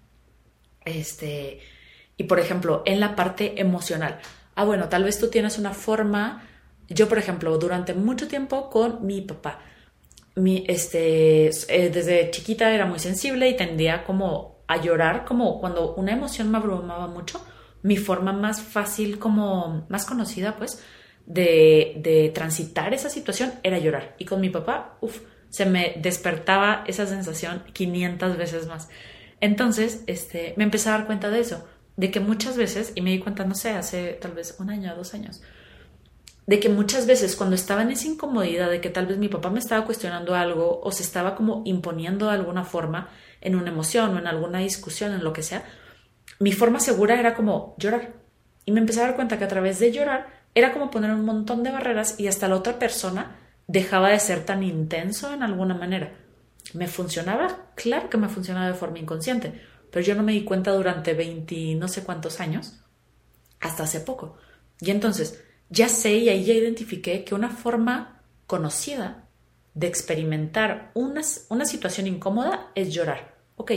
Este, 0.86 1.60
y 2.16 2.24
por 2.24 2.38
ejemplo, 2.40 2.82
en 2.86 3.00
la 3.00 3.16
parte 3.16 3.60
emocional. 3.60 4.20
Ah, 4.54 4.64
bueno, 4.64 4.88
tal 4.88 5.04
vez 5.04 5.18
tú 5.18 5.28
tienes 5.28 5.58
una 5.58 5.72
forma. 5.72 6.44
Yo, 6.88 7.08
por 7.08 7.18
ejemplo, 7.18 7.56
durante 7.58 7.94
mucho 7.94 8.28
tiempo 8.28 8.70
con 8.70 9.04
mi 9.06 9.20
papá, 9.20 9.58
mi, 10.36 10.64
este, 10.68 11.46
eh, 11.46 11.90
desde 11.90 12.30
chiquita 12.30 12.72
era 12.72 12.86
muy 12.86 12.98
sensible 12.98 13.48
y 13.48 13.56
tendía 13.56 14.04
como 14.04 14.64
a 14.66 14.80
llorar, 14.80 15.24
como 15.24 15.60
cuando 15.60 15.94
una 15.94 16.12
emoción 16.12 16.50
me 16.50 16.58
abrumaba 16.58 17.06
mucho 17.06 17.44
mi 17.82 17.96
forma 17.96 18.32
más 18.32 18.62
fácil, 18.62 19.18
como 19.18 19.86
más 19.88 20.06
conocida, 20.06 20.56
pues, 20.56 20.82
de, 21.26 21.94
de 21.98 22.30
transitar 22.34 22.94
esa 22.94 23.10
situación 23.10 23.52
era 23.62 23.78
llorar. 23.78 24.14
Y 24.18 24.24
con 24.24 24.40
mi 24.40 24.48
papá, 24.48 24.96
uff, 25.00 25.20
se 25.50 25.66
me 25.66 25.94
despertaba 25.98 26.82
esa 26.86 27.06
sensación 27.06 27.62
500 27.72 28.36
veces 28.36 28.66
más. 28.66 28.88
Entonces, 29.40 30.02
este, 30.06 30.54
me 30.56 30.64
empecé 30.64 30.88
a 30.88 30.92
dar 30.92 31.06
cuenta 31.06 31.30
de 31.30 31.40
eso, 31.40 31.64
de 31.96 32.10
que 32.10 32.20
muchas 32.20 32.56
veces, 32.56 32.92
y 32.94 33.00
me 33.00 33.10
di 33.10 33.20
cuenta, 33.20 33.44
no 33.44 33.54
sé, 33.54 33.70
hace 33.70 34.18
tal 34.20 34.32
vez 34.32 34.56
un 34.58 34.70
año 34.70 34.92
o 34.92 34.96
dos 34.96 35.14
años, 35.14 35.42
de 36.46 36.60
que 36.60 36.68
muchas 36.68 37.06
veces 37.06 37.36
cuando 37.36 37.54
estaba 37.54 37.82
en 37.82 37.90
esa 37.90 38.06
incomodidad 38.06 38.70
de 38.70 38.80
que 38.80 38.90
tal 38.90 39.06
vez 39.06 39.16
mi 39.18 39.28
papá 39.28 39.50
me 39.50 39.58
estaba 39.58 39.84
cuestionando 39.86 40.34
algo 40.34 40.80
o 40.82 40.92
se 40.92 41.02
estaba 41.02 41.34
como 41.34 41.62
imponiendo 41.64 42.26
de 42.26 42.32
alguna 42.32 42.64
forma 42.64 43.08
en 43.40 43.56
una 43.56 43.70
emoción 43.70 44.14
o 44.14 44.18
en 44.18 44.26
alguna 44.26 44.58
discusión, 44.58 45.12
en 45.12 45.24
lo 45.24 45.32
que 45.32 45.42
sea, 45.42 45.64
mi 46.38 46.52
forma 46.52 46.80
segura 46.80 47.18
era 47.18 47.34
como 47.34 47.74
llorar. 47.78 48.12
Y 48.66 48.72
me 48.72 48.80
empecé 48.80 49.00
a 49.00 49.06
dar 49.06 49.16
cuenta 49.16 49.38
que 49.38 49.44
a 49.44 49.48
través 49.48 49.78
de 49.78 49.92
llorar 49.92 50.44
era 50.54 50.72
como 50.72 50.90
poner 50.90 51.10
un 51.12 51.24
montón 51.24 51.62
de 51.62 51.70
barreras 51.70 52.18
y 52.18 52.26
hasta 52.26 52.48
la 52.48 52.56
otra 52.56 52.78
persona 52.78 53.36
dejaba 53.66 54.10
de 54.10 54.20
ser 54.20 54.44
tan 54.44 54.62
intenso 54.62 55.32
en 55.32 55.42
alguna 55.42 55.74
manera. 55.74 56.12
¿Me 56.72 56.86
funcionaba? 56.86 57.70
Claro 57.74 58.10
que 58.10 58.16
me 58.16 58.28
funcionaba 58.28 58.66
de 58.66 58.74
forma 58.74 58.98
inconsciente, 58.98 59.60
pero 59.94 60.04
yo 60.04 60.16
no 60.16 60.24
me 60.24 60.32
di 60.32 60.42
cuenta 60.42 60.72
durante 60.72 61.14
20 61.14 61.76
no 61.76 61.86
sé 61.86 62.02
cuántos 62.02 62.40
años, 62.40 62.80
hasta 63.60 63.84
hace 63.84 64.00
poco. 64.00 64.36
Y 64.80 64.90
entonces 64.90 65.40
ya 65.68 65.88
sé 65.88 66.14
y 66.14 66.28
ahí 66.28 66.44
ya 66.44 66.52
identifiqué 66.52 67.22
que 67.22 67.36
una 67.36 67.48
forma 67.48 68.20
conocida 68.48 69.28
de 69.74 69.86
experimentar 69.86 70.90
una, 70.94 71.20
una 71.48 71.64
situación 71.64 72.08
incómoda 72.08 72.72
es 72.74 72.92
llorar. 72.92 73.36
Ok, 73.54 73.70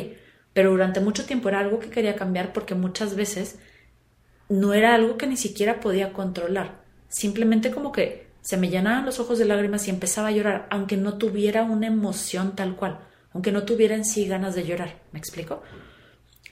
pero 0.54 0.72
durante 0.72 1.02
mucho 1.02 1.24
tiempo 1.24 1.50
era 1.50 1.60
algo 1.60 1.78
que 1.78 1.92
quería 1.92 2.16
cambiar 2.16 2.52
porque 2.52 2.74
muchas 2.74 3.16
veces 3.16 3.60
no 4.50 4.74
era 4.74 4.96
algo 4.96 5.20
que 5.20 5.28
ni 5.28 5.38
siquiera 5.38 5.80
podía 5.80 6.14
controlar. 6.14 6.82
Simplemente 7.10 7.70
como 7.70 7.92
que 7.92 8.26
se 8.42 8.58
me 8.58 8.70
llenaban 8.70 9.06
los 9.06 9.20
ojos 9.20 9.38
de 9.38 9.46
lágrimas 9.46 9.88
y 9.88 9.92
empezaba 9.92 10.30
a 10.30 10.32
llorar, 10.32 10.66
aunque 10.72 10.98
no 10.98 11.20
tuviera 11.20 11.62
una 11.62 11.86
emoción 11.86 12.56
tal 12.56 12.76
cual, 12.76 13.02
aunque 13.34 13.52
no 13.52 13.66
tuviera 13.66 13.94
en 13.94 14.04
sí 14.04 14.28
ganas 14.28 14.56
de 14.56 14.66
llorar. 14.66 14.96
¿Me 15.12 15.20
explico? 15.20 15.62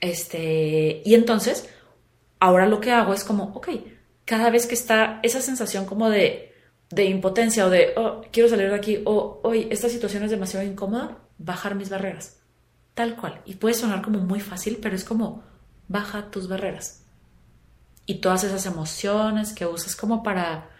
Este, 0.00 1.02
y 1.04 1.14
entonces, 1.14 1.68
ahora 2.40 2.66
lo 2.66 2.80
que 2.80 2.92
hago 2.92 3.14
es 3.14 3.24
como, 3.24 3.44
ok, 3.54 3.68
cada 4.24 4.50
vez 4.50 4.66
que 4.66 4.74
está 4.74 5.20
esa 5.22 5.40
sensación 5.40 5.86
como 5.86 6.10
de, 6.10 6.52
de 6.90 7.04
impotencia 7.04 7.66
o 7.66 7.70
de, 7.70 7.92
oh, 7.96 8.22
quiero 8.32 8.48
salir 8.48 8.68
de 8.68 8.76
aquí, 8.76 9.02
o, 9.04 9.40
hoy 9.42 9.68
esta 9.70 9.88
situación 9.88 10.24
es 10.24 10.30
demasiado 10.30 10.66
incómoda, 10.66 11.18
bajar 11.38 11.74
mis 11.74 11.90
barreras 11.90 12.36
tal 12.96 13.14
cual. 13.14 13.42
Y 13.44 13.56
puede 13.56 13.74
sonar 13.74 14.00
como 14.00 14.20
muy 14.20 14.40
fácil, 14.40 14.78
pero 14.80 14.96
es 14.96 15.04
como 15.04 15.44
baja 15.86 16.30
tus 16.30 16.48
barreras. 16.48 17.04
Y 18.06 18.16
todas 18.16 18.42
esas 18.42 18.64
emociones 18.64 19.52
que 19.52 19.66
usas 19.66 19.94
como 19.94 20.22
para 20.22 20.70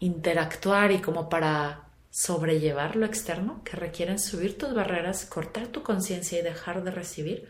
interactuar 0.00 0.92
y 0.92 1.02
como 1.02 1.28
para 1.28 1.87
sobrellevar 2.18 2.96
lo 2.96 3.06
externo, 3.06 3.62
que 3.62 3.76
requieren 3.76 4.18
subir 4.18 4.58
tus 4.58 4.74
barreras, 4.74 5.24
cortar 5.24 5.68
tu 5.68 5.84
conciencia 5.84 6.36
y 6.36 6.42
dejar 6.42 6.82
de 6.82 6.90
recibir, 6.90 7.48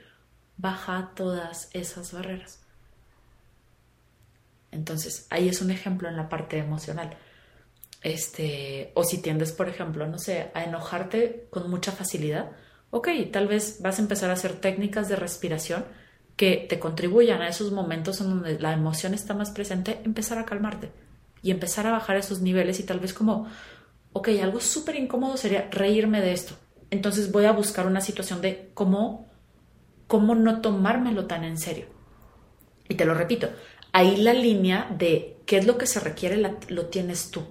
baja 0.58 1.12
todas 1.16 1.70
esas 1.72 2.12
barreras. 2.12 2.60
Entonces, 4.70 5.26
ahí 5.30 5.48
es 5.48 5.62
un 5.62 5.70
ejemplo 5.70 6.06
en 6.06 6.18
la 6.18 6.28
parte 6.28 6.58
emocional. 6.58 7.16
Este, 8.02 8.92
o 8.94 9.04
si 9.04 9.22
tiendes, 9.22 9.52
por 9.52 9.70
ejemplo, 9.70 10.06
no 10.06 10.18
sé, 10.18 10.50
a 10.52 10.64
enojarte 10.64 11.46
con 11.48 11.70
mucha 11.70 11.90
facilidad, 11.90 12.50
ok, 12.90 13.08
tal 13.32 13.48
vez 13.48 13.80
vas 13.80 13.98
a 13.98 14.02
empezar 14.02 14.28
a 14.28 14.34
hacer 14.34 14.60
técnicas 14.60 15.08
de 15.08 15.16
respiración 15.16 15.86
que 16.36 16.66
te 16.68 16.78
contribuyan 16.78 17.40
a 17.40 17.48
esos 17.48 17.72
momentos 17.72 18.20
en 18.20 18.28
donde 18.28 18.60
la 18.60 18.74
emoción 18.74 19.14
está 19.14 19.32
más 19.32 19.50
presente, 19.50 20.02
empezar 20.04 20.36
a 20.36 20.44
calmarte 20.44 20.92
y 21.40 21.52
empezar 21.52 21.86
a 21.86 21.92
bajar 21.92 22.18
esos 22.18 22.42
niveles 22.42 22.80
y 22.80 22.82
tal 22.82 23.00
vez 23.00 23.14
como, 23.14 23.48
ok, 24.12 24.28
algo 24.42 24.60
súper 24.60 24.96
incómodo 24.96 25.36
sería 25.36 25.68
reírme 25.70 26.20
de 26.20 26.32
esto. 26.32 26.54
Entonces 26.90 27.30
voy 27.30 27.44
a 27.44 27.52
buscar 27.52 27.86
una 27.86 28.00
situación 28.00 28.40
de 28.40 28.70
cómo, 28.74 29.30
cómo 30.06 30.34
no 30.34 30.60
tomármelo 30.60 31.26
tan 31.26 31.44
en 31.44 31.58
serio. 31.58 31.86
Y 32.88 32.94
te 32.94 33.04
lo 33.04 33.14
repito, 33.14 33.50
ahí 33.92 34.16
la 34.16 34.32
línea 34.32 34.88
de 34.96 35.36
qué 35.46 35.58
es 35.58 35.66
lo 35.66 35.76
que 35.78 35.86
se 35.86 36.00
requiere 36.00 36.40
lo 36.68 36.86
tienes 36.86 37.30
tú. 37.30 37.42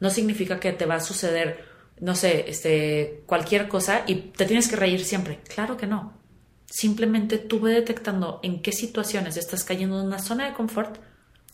No 0.00 0.10
significa 0.10 0.60
que 0.60 0.72
te 0.72 0.86
va 0.86 0.96
a 0.96 1.00
suceder, 1.00 1.64
no 2.00 2.14
sé, 2.14 2.44
este, 2.48 3.22
cualquier 3.26 3.68
cosa 3.68 4.02
y 4.06 4.16
te 4.16 4.44
tienes 4.44 4.68
que 4.68 4.76
reír 4.76 5.04
siempre. 5.04 5.40
Claro 5.48 5.76
que 5.76 5.86
no. 5.86 6.20
Simplemente 6.66 7.38
tú 7.38 7.60
ve 7.60 7.72
detectando 7.72 8.40
en 8.42 8.62
qué 8.62 8.72
situaciones 8.72 9.36
estás 9.36 9.64
cayendo 9.64 10.00
en 10.00 10.06
una 10.06 10.18
zona 10.18 10.46
de 10.46 10.54
confort 10.54 10.98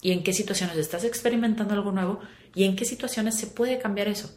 y 0.00 0.12
en 0.12 0.22
qué 0.22 0.32
situaciones 0.32 0.76
estás 0.76 1.04
experimentando 1.04 1.74
algo 1.74 1.92
nuevo 1.92 2.20
y 2.54 2.64
en 2.64 2.76
qué 2.76 2.84
situaciones 2.84 3.36
se 3.36 3.48
puede 3.48 3.78
cambiar 3.78 4.08
eso. 4.08 4.30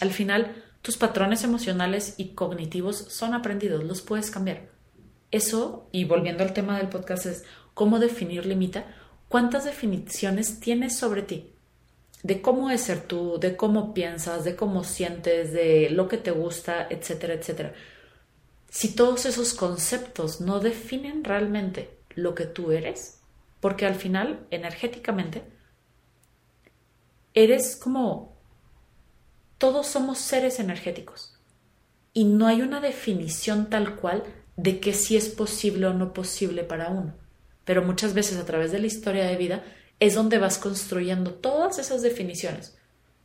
Al 0.00 0.10
final, 0.10 0.62
tus 0.82 0.96
patrones 0.96 1.42
emocionales 1.42 2.14
y 2.16 2.28
cognitivos 2.28 2.96
son 2.96 3.34
aprendidos, 3.34 3.84
los 3.84 4.02
puedes 4.02 4.30
cambiar. 4.30 4.68
Eso, 5.30 5.88
y 5.90 6.04
volviendo 6.04 6.44
al 6.44 6.52
tema 6.52 6.78
del 6.78 6.88
podcast, 6.88 7.26
es 7.26 7.44
cómo 7.74 7.98
definir 7.98 8.46
limita, 8.46 8.86
cuántas 9.28 9.64
definiciones 9.64 10.60
tienes 10.60 10.96
sobre 10.96 11.22
ti, 11.22 11.52
de 12.22 12.40
cómo 12.40 12.70
es 12.70 12.82
ser 12.82 13.00
tú, 13.00 13.38
de 13.40 13.56
cómo 13.56 13.94
piensas, 13.94 14.44
de 14.44 14.56
cómo 14.56 14.84
sientes, 14.84 15.52
de 15.52 15.90
lo 15.90 16.08
que 16.08 16.18
te 16.18 16.30
gusta, 16.30 16.86
etcétera, 16.88 17.34
etcétera. 17.34 17.74
Si 18.68 18.94
todos 18.94 19.26
esos 19.26 19.54
conceptos 19.54 20.40
no 20.40 20.60
definen 20.60 21.24
realmente 21.24 21.98
lo 22.14 22.34
que 22.34 22.46
tú 22.46 22.72
eres, 22.72 23.20
porque 23.60 23.86
al 23.86 23.94
final, 23.94 24.46
energéticamente, 24.50 25.42
eres 27.34 27.76
como... 27.76 28.35
Todos 29.58 29.86
somos 29.86 30.18
seres 30.18 30.60
energéticos 30.60 31.38
y 32.12 32.24
no 32.24 32.46
hay 32.46 32.62
una 32.62 32.80
definición 32.80 33.70
tal 33.70 33.96
cual 33.96 34.24
de 34.56 34.80
que 34.80 34.92
si 34.92 35.16
es 35.16 35.28
posible 35.28 35.86
o 35.86 35.94
no 35.94 36.12
posible 36.12 36.64
para 36.64 36.88
uno. 36.88 37.14
Pero 37.64 37.82
muchas 37.82 38.14
veces 38.14 38.38
a 38.38 38.44
través 38.44 38.72
de 38.72 38.78
la 38.78 38.86
historia 38.86 39.24
de 39.24 39.36
vida 39.36 39.64
es 39.98 40.14
donde 40.14 40.38
vas 40.38 40.58
construyendo 40.58 41.34
todas 41.34 41.78
esas 41.78 42.02
definiciones 42.02 42.76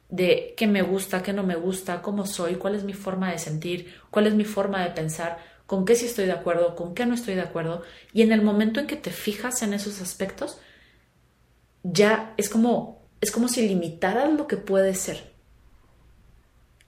de 0.09 0.53
qué 0.57 0.67
me 0.67 0.81
gusta, 0.81 1.23
qué 1.23 1.33
no 1.33 1.43
me 1.43 1.55
gusta, 1.55 2.01
cómo 2.01 2.25
soy, 2.25 2.55
cuál 2.55 2.75
es 2.75 2.83
mi 2.83 2.93
forma 2.93 3.31
de 3.31 3.39
sentir, 3.39 3.93
cuál 4.11 4.27
es 4.27 4.33
mi 4.33 4.43
forma 4.43 4.83
de 4.83 4.91
pensar, 4.91 5.37
con 5.65 5.85
qué 5.85 5.95
sí 5.95 6.05
estoy 6.05 6.25
de 6.25 6.33
acuerdo, 6.33 6.75
con 6.75 6.93
qué 6.93 7.05
no 7.05 7.13
estoy 7.13 7.35
de 7.35 7.41
acuerdo. 7.41 7.81
Y 8.13 8.21
en 8.21 8.33
el 8.33 8.41
momento 8.41 8.81
en 8.81 8.87
que 8.87 8.97
te 8.97 9.11
fijas 9.11 9.61
en 9.63 9.73
esos 9.73 10.01
aspectos, 10.01 10.59
ya 11.83 12.33
es 12.35 12.49
como, 12.49 13.07
es 13.21 13.31
como 13.31 13.47
si 13.47 13.65
limitaras 13.65 14.33
lo 14.33 14.47
que 14.47 14.57
puede 14.57 14.95
ser. 14.95 15.30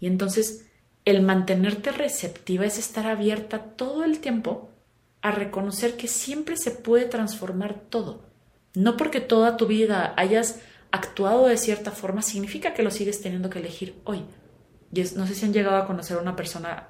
Y 0.03 0.07
entonces 0.07 0.65
el 1.05 1.21
mantenerte 1.21 1.93
receptiva 1.93 2.65
es 2.65 2.77
estar 2.77 3.07
abierta 3.07 3.59
todo 3.77 4.03
el 4.03 4.19
tiempo 4.19 4.69
a 5.21 5.31
reconocer 5.31 5.95
que 5.95 6.09
siempre 6.09 6.57
se 6.57 6.71
puede 6.71 7.05
transformar 7.05 7.79
todo. 7.87 8.25
No 8.75 8.97
porque 8.97 9.21
toda 9.21 9.55
tu 9.55 9.65
vida 9.65 10.13
hayas 10.17 10.59
actuado 10.91 11.47
de 11.47 11.55
cierta 11.55 11.91
forma 11.91 12.21
significa 12.21 12.73
que 12.73 12.83
lo 12.83 12.91
sigues 12.91 13.21
teniendo 13.21 13.49
que 13.49 13.59
elegir 13.59 13.95
hoy. 14.03 14.25
Y 14.91 14.99
no 15.15 15.25
sé 15.25 15.35
si 15.35 15.45
han 15.45 15.53
llegado 15.53 15.77
a 15.77 15.87
conocer 15.87 16.17
a 16.17 16.21
una 16.21 16.35
persona 16.35 16.89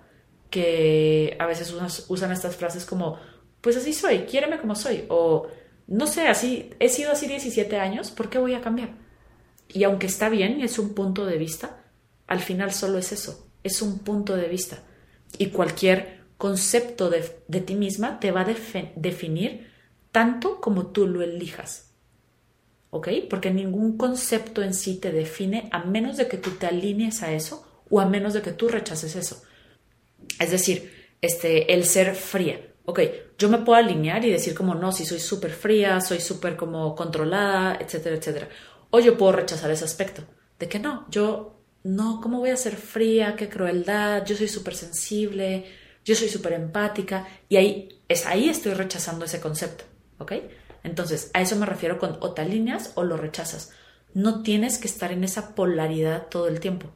que 0.50 1.38
a 1.38 1.46
veces 1.46 1.72
usan, 2.08 2.32
estas 2.32 2.56
frases 2.56 2.84
como, 2.84 3.20
pues 3.62 3.78
así 3.78 3.94
soy, 3.94 4.22
quiéreme 4.22 4.58
como 4.58 4.74
soy, 4.74 5.06
o 5.10 5.50
no 5.86 6.08
sé, 6.08 6.30
así, 6.30 6.72
he 6.80 6.90
sido 6.90 7.12
así 7.12 7.28
17 7.28 7.78
años, 7.78 8.10
¿por 8.10 8.32
qué 8.32 8.40
voy 8.40 8.56
a 8.56 8.62
cambiar? 8.62 8.90
Y 9.68 9.84
aunque 9.84 10.08
está 10.08 10.30
bien 10.30 10.62
es 10.62 10.80
un 10.80 10.96
punto 10.96 11.28
de 11.28 11.38
vista, 11.38 11.83
al 12.34 12.42
final 12.42 12.74
solo 12.74 12.98
es 12.98 13.12
eso, 13.12 13.48
es 13.64 13.82
un 13.82 14.00
punto 14.00 14.36
de 14.36 14.48
vista. 14.48 14.84
Y 15.38 15.48
cualquier 15.48 16.24
concepto 16.38 17.10
de, 17.10 17.22
ti 17.62 17.76
misma 17.76 18.20
te 18.20 18.32
va 18.32 18.42
a 18.42 18.56
definir 18.96 19.72
tanto 20.12 20.60
como 20.60 20.88
tú 20.88 21.08
lo 21.08 21.22
elijas. 21.22 21.94
¿Ok? 22.90 23.08
Porque 23.30 23.52
ningún 23.52 23.98
concepto 23.98 24.62
en 24.62 24.74
sí 24.74 24.98
te 24.98 25.12
define 25.12 25.70
a 25.72 25.84
menos 25.86 26.18
de 26.18 26.28
que 26.28 26.38
tú 26.38 26.52
te 26.52 26.68
alinees 26.68 27.24
a 27.24 27.32
eso 27.34 27.84
o 27.90 28.00
a 28.00 28.06
menos 28.06 28.34
de 28.34 28.42
que 28.42 28.52
tú 28.52 28.68
rechaces 28.68 29.16
eso. 29.16 29.42
Es 30.40 30.52
decir, 30.52 30.92
este, 31.22 31.74
el 31.74 31.86
ser 31.86 32.16
fría. 32.16 32.74
Ok, 32.86 33.00
yo 33.38 33.48
me 33.50 33.60
puedo 33.60 33.80
alinear 33.80 34.26
y 34.26 34.32
decir 34.32 34.54
como 34.54 34.76
no, 34.76 34.92
si 34.92 35.06
soy 35.06 35.20
súper 35.20 35.52
fría, 35.52 36.02
soy 36.02 36.20
súper 36.20 36.56
como 36.56 36.96
controlada, 36.96 37.78
etcétera, 37.80 38.18
etcétera. 38.18 38.50
O 38.90 39.00
yo 39.00 39.18
puedo 39.18 39.32
rechazar 39.32 39.72
ese 39.72 39.86
aspecto 39.86 40.24
de 40.60 40.68
que 40.68 40.80
no, 40.80 41.08
yo 41.10 41.63
no, 41.84 42.22
¿cómo 42.22 42.40
voy 42.40 42.50
a 42.50 42.58
ser 42.58 42.76
fría? 42.76 43.36
Qué 43.36 43.50
crueldad, 43.50 44.26
yo 44.26 44.36
soy 44.36 44.48
súper 44.48 44.76
sensible, 44.76 45.66
yo 46.06 46.16
soy 46.16 46.30
súper 46.30 46.54
empática 46.54 47.28
y 47.50 47.58
ahí, 47.58 48.02
es, 48.08 48.26
ahí 48.26 48.50
estoy 48.50 48.74
rechazando 48.74 49.26
ese 49.26 49.42
concepto, 49.42 49.84
¿ok? 50.18 50.34
Entonces, 50.84 51.30
a 51.34 51.42
eso 51.42 51.56
me 51.56 51.66
refiero 51.66 52.00
con 52.00 52.18
o 52.22 52.32
te 52.34 52.42
alineas 52.42 52.92
o 52.96 53.04
lo 53.04 53.18
rechazas. 53.18 53.72
No 54.14 54.44
tienes 54.44 54.78
que 54.78 54.88
estar 54.88 55.12
en 55.12 55.24
esa 55.24 55.56
polaridad 55.56 56.28
todo 56.28 56.48
el 56.48 56.60
tiempo. 56.60 56.90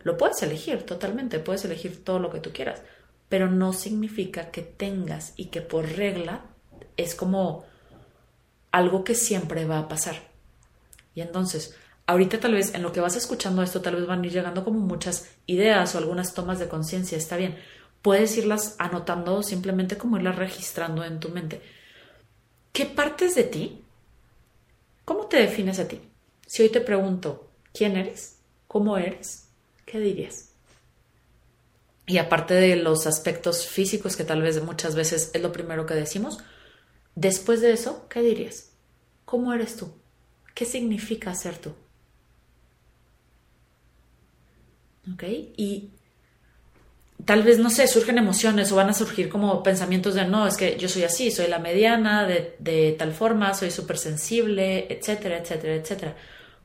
Lo 0.00 0.16
puedes 0.16 0.42
elegir 0.42 0.84
totalmente, 0.84 1.38
puedes 1.38 1.64
elegir 1.64 2.04
todo 2.04 2.18
lo 2.18 2.30
que 2.30 2.40
tú 2.40 2.52
quieras, 2.52 2.82
pero 3.28 3.50
no 3.50 3.72
significa 3.72 4.50
que 4.50 4.62
tengas 4.62 5.32
y 5.36 5.46
que 5.46 5.62
por 5.62 5.86
regla 5.86 6.44
es 6.96 7.14
como 7.14 7.64
algo 8.70 9.04
que 9.04 9.14
siempre 9.14 9.64
va 9.64 9.78
a 9.78 9.88
pasar. 9.88 10.16
Y 11.14 11.22
entonces, 11.22 11.74
ahorita 12.06 12.40
tal 12.40 12.54
vez 12.54 12.74
en 12.74 12.82
lo 12.82 12.92
que 12.92 13.00
vas 13.00 13.16
escuchando 13.16 13.62
esto, 13.62 13.80
tal 13.80 13.96
vez 13.96 14.06
van 14.06 14.22
a 14.22 14.26
ir 14.26 14.32
llegando 14.32 14.64
como 14.64 14.80
muchas 14.80 15.28
ideas 15.46 15.94
o 15.94 15.98
algunas 15.98 16.34
tomas 16.34 16.58
de 16.58 16.68
conciencia, 16.68 17.18
está 17.18 17.36
bien. 17.36 17.58
Puedes 18.02 18.36
irlas 18.36 18.76
anotando 18.78 19.42
simplemente 19.42 19.96
como 19.96 20.18
irlas 20.18 20.36
registrando 20.36 21.04
en 21.04 21.20
tu 21.20 21.30
mente. 21.30 21.62
¿Qué 22.72 22.86
partes 22.86 23.34
de 23.34 23.44
ti? 23.44 23.82
¿Cómo 25.04 25.26
te 25.26 25.38
defines 25.38 25.78
a 25.78 25.88
ti? 25.88 26.00
Si 26.46 26.62
hoy 26.62 26.68
te 26.68 26.80
pregunto, 26.80 27.48
¿quién 27.72 27.96
eres? 27.96 28.36
¿Cómo 28.66 28.98
eres? 28.98 29.44
¿qué 29.84 30.00
dirías? 30.00 30.50
Y 32.06 32.18
aparte 32.18 32.54
de 32.54 32.76
los 32.76 33.06
aspectos 33.06 33.66
físicos, 33.66 34.16
que 34.16 34.24
tal 34.24 34.42
vez 34.42 34.62
muchas 34.62 34.94
veces 34.94 35.30
es 35.32 35.42
lo 35.42 35.52
primero 35.52 35.86
que 35.86 35.94
decimos, 35.94 36.38
después 37.14 37.60
de 37.60 37.72
eso, 37.72 38.06
¿qué 38.08 38.20
dirías? 38.20 38.72
¿Cómo 39.24 39.52
eres 39.52 39.76
tú? 39.76 39.92
¿Qué 40.54 40.64
significa 40.64 41.34
ser 41.34 41.58
tú? 41.58 41.74
¿Ok? 45.12 45.22
Y 45.56 45.90
tal 47.24 47.42
vez, 47.42 47.58
no 47.58 47.70
sé, 47.70 47.86
surgen 47.86 48.18
emociones 48.18 48.70
o 48.72 48.76
van 48.76 48.90
a 48.90 48.94
surgir 48.94 49.28
como 49.28 49.62
pensamientos 49.62 50.14
de, 50.14 50.26
no, 50.26 50.46
es 50.46 50.56
que 50.56 50.76
yo 50.78 50.88
soy 50.88 51.04
así, 51.04 51.30
soy 51.30 51.48
la 51.48 51.58
mediana, 51.58 52.26
de, 52.26 52.96
tal 52.98 53.12
forma, 53.12 53.54
soy 53.54 53.70
súper 53.70 53.98
sensible, 53.98 54.86
etcétera, 54.92 55.38
etcétera, 55.38 55.74
etcétera. 55.74 56.16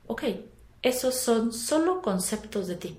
Ok, 0.07 0.23
esos 0.81 1.15
son 1.15 1.53
solo 1.53 2.01
conceptos 2.01 2.67
de 2.67 2.75
ti. 2.75 2.97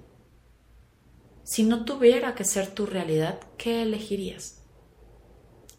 Si 1.42 1.64
no 1.64 1.85
tuviera 1.85 2.35
que 2.35 2.44
ser 2.44 2.68
tu 2.68 2.87
realidad, 2.87 3.40
¿qué 3.59 3.83
elegirías? 3.83 4.62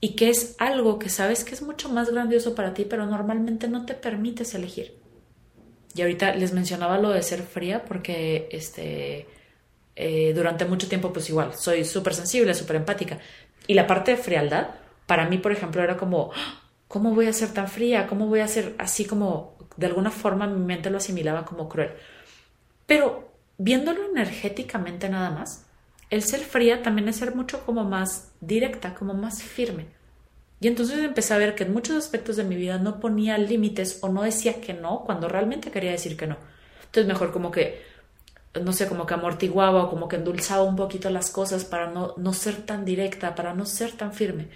Y 0.01 0.15
qué 0.15 0.29
es 0.29 0.55
algo 0.57 0.99
que 0.99 1.09
sabes 1.09 1.43
que 1.43 1.53
es 1.53 1.61
mucho 1.61 1.87
más 1.87 2.09
grandioso 2.11 2.55
para 2.55 2.73
ti, 2.73 2.85
pero 2.85 3.05
normalmente 3.05 3.67
no 3.67 3.85
te 3.85 3.93
permites 3.93 4.53
elegir. 4.55 4.99
Y 5.93 6.01
ahorita 6.01 6.35
les 6.35 6.53
mencionaba 6.53 6.97
lo 6.97 7.09
de 7.09 7.21
ser 7.21 7.43
fría 7.43 7.85
porque 7.85 8.49
este, 8.51 9.27
eh, 10.01 10.33
durante 10.33 10.65
mucho 10.65 10.87
tiempo 10.89 11.13
pues 11.13 11.29
igual, 11.29 11.53
soy 11.53 11.85
súper 11.85 12.15
sensible, 12.15 12.53
súper 12.53 12.77
empática. 12.77 13.19
Y 13.67 13.75
la 13.75 13.85
parte 13.85 14.11
de 14.11 14.17
frialdad, 14.17 14.69
para 15.05 15.29
mí, 15.29 15.37
por 15.37 15.51
ejemplo, 15.51 15.83
era 15.83 15.95
como, 15.95 16.31
¡Ah! 16.35 16.61
¿cómo 16.87 17.13
voy 17.13 17.27
a 17.27 17.33
ser 17.33 17.53
tan 17.53 17.67
fría? 17.67 18.07
¿Cómo 18.07 18.27
voy 18.27 18.39
a 18.39 18.47
ser 18.47 18.75
así 18.79 19.05
como, 19.05 19.57
de 19.77 19.85
alguna 19.85 20.11
forma 20.11 20.47
mi 20.47 20.59
mente 20.65 20.89
lo 20.89 20.97
asimilaba 20.97 21.45
como 21.45 21.69
cruel? 21.69 21.91
Pero 22.85 23.31
viéndolo 23.57 24.09
energéticamente 24.09 25.07
nada 25.07 25.29
más, 25.29 25.67
el 26.09 26.23
ser 26.23 26.41
fría 26.41 26.81
también 26.81 27.07
es 27.07 27.17
ser 27.17 27.35
mucho 27.35 27.63
como 27.65 27.83
más 27.83 28.31
directa, 28.41 28.95
como 28.95 29.13
más 29.13 29.43
firme. 29.43 29.85
Y 30.59 30.67
entonces 30.67 30.99
empecé 30.99 31.33
a 31.33 31.37
ver 31.37 31.55
que 31.55 31.63
en 31.63 31.73
muchos 31.73 31.95
aspectos 31.95 32.35
de 32.35 32.43
mi 32.43 32.55
vida 32.55 32.77
no 32.77 32.99
ponía 32.99 33.37
límites 33.37 33.99
o 34.01 34.09
no 34.09 34.23
decía 34.23 34.61
que 34.61 34.73
no 34.73 35.03
cuando 35.05 35.29
realmente 35.29 35.71
quería 35.71 35.91
decir 35.91 36.17
que 36.17 36.27
no. 36.27 36.37
Entonces 36.85 37.07
mejor 37.07 37.31
como 37.31 37.51
que, 37.51 37.90
no 38.59 38.73
sé, 38.73 38.87
como 38.87 39.05
que 39.05 39.13
amortiguaba 39.13 39.83
o 39.83 39.89
como 39.89 40.07
que 40.07 40.17
endulzaba 40.17 40.63
un 40.63 40.75
poquito 40.75 41.09
las 41.09 41.29
cosas 41.29 41.65
para 41.65 41.89
no, 41.89 42.13
no 42.17 42.33
ser 42.33 42.65
tan 42.65 42.85
directa, 42.85 43.35
para 43.35 43.53
no 43.53 43.65
ser 43.65 43.93
tan 43.93 44.13
firme. 44.13 44.49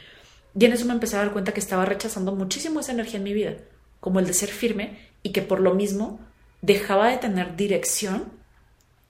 Y 0.57 0.65
en 0.65 0.73
eso 0.73 0.85
me 0.85 0.93
empecé 0.93 1.15
a 1.15 1.19
dar 1.19 1.33
cuenta 1.33 1.53
que 1.53 1.59
estaba 1.59 1.85
rechazando 1.85 2.33
muchísimo 2.33 2.79
esa 2.79 2.91
energía 2.91 3.17
en 3.17 3.23
mi 3.23 3.33
vida 3.33 3.55
como 4.05 4.19
el 4.19 4.27
de 4.27 4.35
ser 4.35 4.49
firme 4.49 4.99
y 5.23 5.31
que 5.31 5.41
por 5.41 5.59
lo 5.59 5.73
mismo 5.73 6.19
dejaba 6.61 7.09
de 7.09 7.17
tener 7.17 7.55
dirección. 7.55 8.31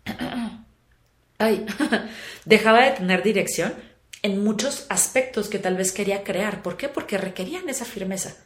Ay, 1.37 1.65
dejaba 2.45 2.85
de 2.85 2.91
tener 2.91 3.21
dirección 3.21 3.73
en 4.21 4.41
muchos 4.41 4.85
aspectos 4.87 5.49
que 5.49 5.59
tal 5.59 5.75
vez 5.75 5.91
quería 5.91 6.23
crear. 6.23 6.63
¿Por 6.63 6.77
qué? 6.77 6.87
Porque 6.87 7.17
requerían 7.17 7.67
esa 7.67 7.83
firmeza. 7.83 8.37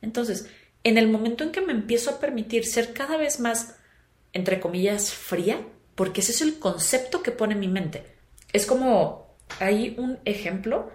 Entonces, 0.00 0.48
en 0.84 0.96
el 0.96 1.08
momento 1.08 1.42
en 1.42 1.50
que 1.50 1.60
me 1.60 1.72
empiezo 1.72 2.10
a 2.10 2.20
permitir 2.20 2.64
ser 2.66 2.92
cada 2.92 3.16
vez 3.16 3.40
más, 3.40 3.74
entre 4.32 4.60
comillas, 4.60 5.12
fría, 5.12 5.58
porque 5.96 6.20
ese 6.20 6.30
es 6.30 6.42
el 6.42 6.60
concepto 6.60 7.22
que 7.22 7.32
pone 7.32 7.56
mi 7.56 7.66
mente. 7.66 8.04
Es 8.52 8.66
como, 8.66 9.36
hay 9.58 9.96
un 9.98 10.20
ejemplo 10.24 10.90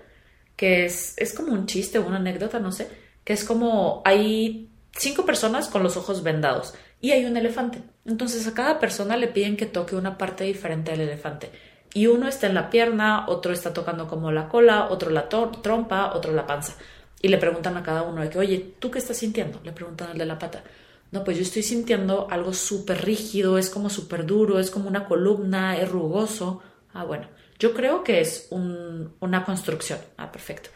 que 0.56 0.86
es, 0.86 1.16
es 1.18 1.34
como 1.34 1.52
un 1.52 1.66
chiste 1.66 2.00
o 2.00 2.08
una 2.08 2.18
anécdota, 2.18 2.60
no 2.60 2.72
sé, 2.72 2.88
que 3.26 3.34
es 3.34 3.44
como 3.44 4.02
hay 4.06 4.70
cinco 4.96 5.26
personas 5.26 5.68
con 5.68 5.84
los 5.84 5.98
ojos 5.98 6.24
vendados 6.24 6.74
y 7.02 7.12
hay 7.12 7.26
un 7.26 7.36
elefante. 7.36 7.82
Entonces 8.06 8.48
a 8.48 8.54
cada 8.54 8.80
persona 8.80 9.18
le 9.18 9.28
piden 9.28 9.58
que 9.58 9.66
toque 9.66 9.96
una 9.96 10.18
parte 10.18 10.44
diferente 10.44 10.92
del 10.92 11.02
elefante. 11.02 11.52
Y 11.94 12.08
uno 12.08 12.28
está 12.28 12.48
en 12.48 12.54
la 12.54 12.70
pierna, 12.70 13.26
otro 13.28 13.52
está 13.52 13.74
tocando 13.74 14.08
como 14.08 14.32
la 14.32 14.48
cola, 14.48 14.88
otro 14.90 15.10
la 15.10 15.28
trompa, 15.28 16.14
otro 16.14 16.32
la 16.32 16.48
panza. 16.48 16.76
Y 17.22 17.28
le 17.28 17.38
preguntan 17.38 17.76
a 17.76 17.84
cada 17.84 18.04
uno 18.04 18.22
de 18.22 18.30
que, 18.30 18.40
oye, 18.40 18.76
¿tú 18.80 18.90
qué 18.90 19.00
estás 19.00 19.18
sintiendo? 19.18 19.60
Le 19.64 19.74
preguntan 19.74 20.12
al 20.12 20.18
de 20.18 20.26
la 20.26 20.40
pata. 20.40 20.64
No, 21.12 21.24
pues 21.26 21.38
yo 21.38 21.44
estoy 21.44 21.64
sintiendo 21.64 22.28
algo 22.30 22.54
súper 22.54 23.04
rígido, 23.04 23.58
es 23.58 23.70
como 23.70 23.90
súper 23.90 24.26
duro, 24.26 24.60
es 24.60 24.72
como 24.72 24.88
una 24.88 25.06
columna, 25.06 25.78
es 25.78 25.90
rugoso. 25.90 26.62
Ah, 26.94 27.04
bueno, 27.04 27.28
yo 27.60 27.74
creo 27.74 28.04
que 28.04 28.22
es 28.22 28.48
una 28.52 29.44
construcción. 29.46 30.00
Ah, 30.18 30.32
perfecto. 30.32 30.70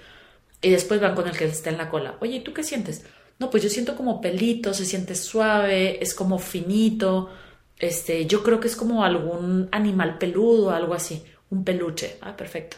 Y 0.62 0.72
después 0.72 1.00
van 1.00 1.16
con 1.16 1.28
el 1.28 1.38
que 1.38 1.46
está 1.46 1.70
en 1.70 1.78
la 1.78 1.90
cola. 1.90 2.18
Oye, 2.22 2.38
¿y 2.38 2.44
tú 2.44 2.54
qué 2.54 2.64
sientes? 2.64 3.06
No, 3.40 3.50
pues 3.50 3.64
yo 3.64 3.70
siento 3.70 3.96
como 3.96 4.20
pelito, 4.22 4.74
se 4.74 4.86
siente 4.86 5.16
suave, 5.16 6.02
es 6.04 6.14
como 6.14 6.38
finito. 6.40 7.30
Este, 7.78 8.26
yo 8.26 8.44
creo 8.44 8.60
que 8.60 8.68
es 8.68 8.76
como 8.76 9.04
algún 9.06 9.70
animal 9.72 10.18
peludo, 10.18 10.72
algo 10.72 10.94
así, 10.94 11.24
un 11.50 11.64
peluche. 11.64 12.18
Ah, 12.22 12.36
perfecto. 12.36 12.78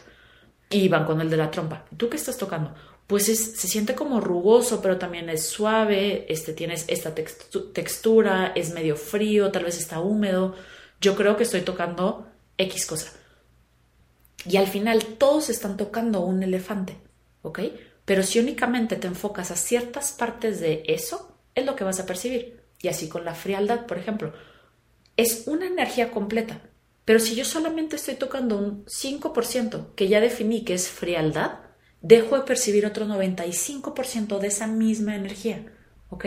Y 0.70 0.88
van 0.88 1.04
con 1.06 1.20
el 1.20 1.30
de 1.30 1.36
la 1.38 1.50
trompa. 1.50 1.86
¿Tú 1.96 2.08
qué 2.08 2.16
estás 2.16 2.36
tocando? 2.38 2.74
Pues 3.08 3.24
se 3.24 3.68
siente 3.68 3.94
como 3.94 4.20
rugoso, 4.20 4.82
pero 4.82 4.98
también 4.98 5.30
es 5.30 5.46
suave, 5.46 6.26
este, 6.28 6.52
tienes 6.52 6.84
esta 6.88 7.14
textura, 7.14 8.52
es 8.54 8.74
medio 8.74 8.96
frío, 8.96 9.50
tal 9.50 9.64
vez 9.64 9.78
está 9.78 9.98
húmedo. 9.98 10.54
Yo 11.00 11.16
creo 11.16 11.36
que 11.36 11.44
estoy 11.44 11.62
tocando 11.62 12.28
X 12.58 12.84
cosa. 12.84 13.12
Y 14.44 14.58
al 14.58 14.66
final 14.66 15.02
todos 15.16 15.48
están 15.48 15.78
tocando 15.78 16.20
un 16.20 16.42
elefante, 16.42 16.98
¿ok? 17.40 17.60
Pero 18.04 18.22
si 18.22 18.40
únicamente 18.40 18.96
te 18.96 19.06
enfocas 19.06 19.50
a 19.50 19.56
ciertas 19.56 20.12
partes 20.12 20.60
de 20.60 20.82
eso, 20.86 21.34
es 21.54 21.64
lo 21.64 21.76
que 21.76 21.84
vas 21.84 22.00
a 22.00 22.06
percibir. 22.06 22.62
Y 22.82 22.88
así 22.88 23.08
con 23.08 23.24
la 23.24 23.34
frialdad, 23.34 23.86
por 23.86 23.96
ejemplo. 23.96 24.34
Es 25.16 25.44
una 25.46 25.66
energía 25.66 26.10
completa. 26.10 26.60
Pero 27.06 27.20
si 27.20 27.34
yo 27.34 27.46
solamente 27.46 27.96
estoy 27.96 28.16
tocando 28.16 28.58
un 28.58 28.84
5% 28.84 29.94
que 29.94 30.08
ya 30.08 30.20
definí 30.20 30.62
que 30.62 30.74
es 30.74 30.88
frialdad, 30.88 31.67
dejo 32.00 32.36
de 32.36 32.44
percibir 32.44 32.86
otro 32.86 33.06
95% 33.06 34.38
de 34.38 34.48
esa 34.48 34.66
misma 34.66 35.16
energía. 35.16 35.64
¿Ok? 36.10 36.26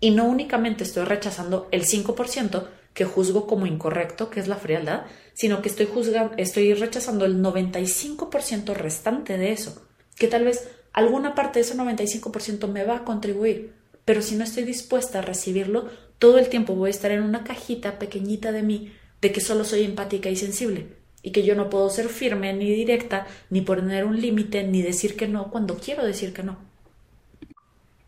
Y 0.00 0.12
no 0.12 0.24
únicamente 0.24 0.84
estoy 0.84 1.04
rechazando 1.04 1.68
el 1.72 1.84
5%, 1.84 2.68
que 2.94 3.04
juzgo 3.04 3.46
como 3.46 3.66
incorrecto, 3.66 4.30
que 4.30 4.40
es 4.40 4.48
la 4.48 4.56
frialdad, 4.56 5.04
sino 5.34 5.62
que 5.62 5.68
estoy, 5.68 5.86
juzgando, 5.86 6.34
estoy 6.36 6.74
rechazando 6.74 7.24
el 7.24 7.42
95% 7.42 8.74
restante 8.74 9.38
de 9.38 9.52
eso, 9.52 9.86
que 10.16 10.26
tal 10.26 10.44
vez 10.44 10.68
alguna 10.92 11.34
parte 11.34 11.60
de 11.60 11.66
ese 11.66 11.76
95% 11.76 12.66
me 12.68 12.84
va 12.84 12.96
a 12.96 13.04
contribuir, 13.04 13.74
pero 14.04 14.22
si 14.22 14.34
no 14.34 14.44
estoy 14.44 14.64
dispuesta 14.64 15.20
a 15.20 15.22
recibirlo, 15.22 15.88
todo 16.18 16.38
el 16.38 16.48
tiempo 16.48 16.74
voy 16.74 16.88
a 16.88 16.90
estar 16.90 17.12
en 17.12 17.22
una 17.22 17.44
cajita 17.44 17.98
pequeñita 17.98 18.50
de 18.50 18.62
mí 18.62 18.92
de 19.20 19.32
que 19.32 19.40
solo 19.40 19.64
soy 19.64 19.84
empática 19.84 20.30
y 20.30 20.36
sensible 20.36 20.99
y 21.22 21.32
que 21.32 21.42
yo 21.42 21.54
no 21.54 21.68
puedo 21.70 21.90
ser 21.90 22.08
firme 22.08 22.52
ni 22.52 22.70
directa, 22.70 23.26
ni 23.50 23.60
poner 23.60 24.04
un 24.04 24.20
límite, 24.20 24.62
ni 24.64 24.82
decir 24.82 25.16
que 25.16 25.28
no 25.28 25.50
cuando 25.50 25.76
quiero 25.76 26.04
decir 26.04 26.32
que 26.32 26.42
no. 26.42 26.58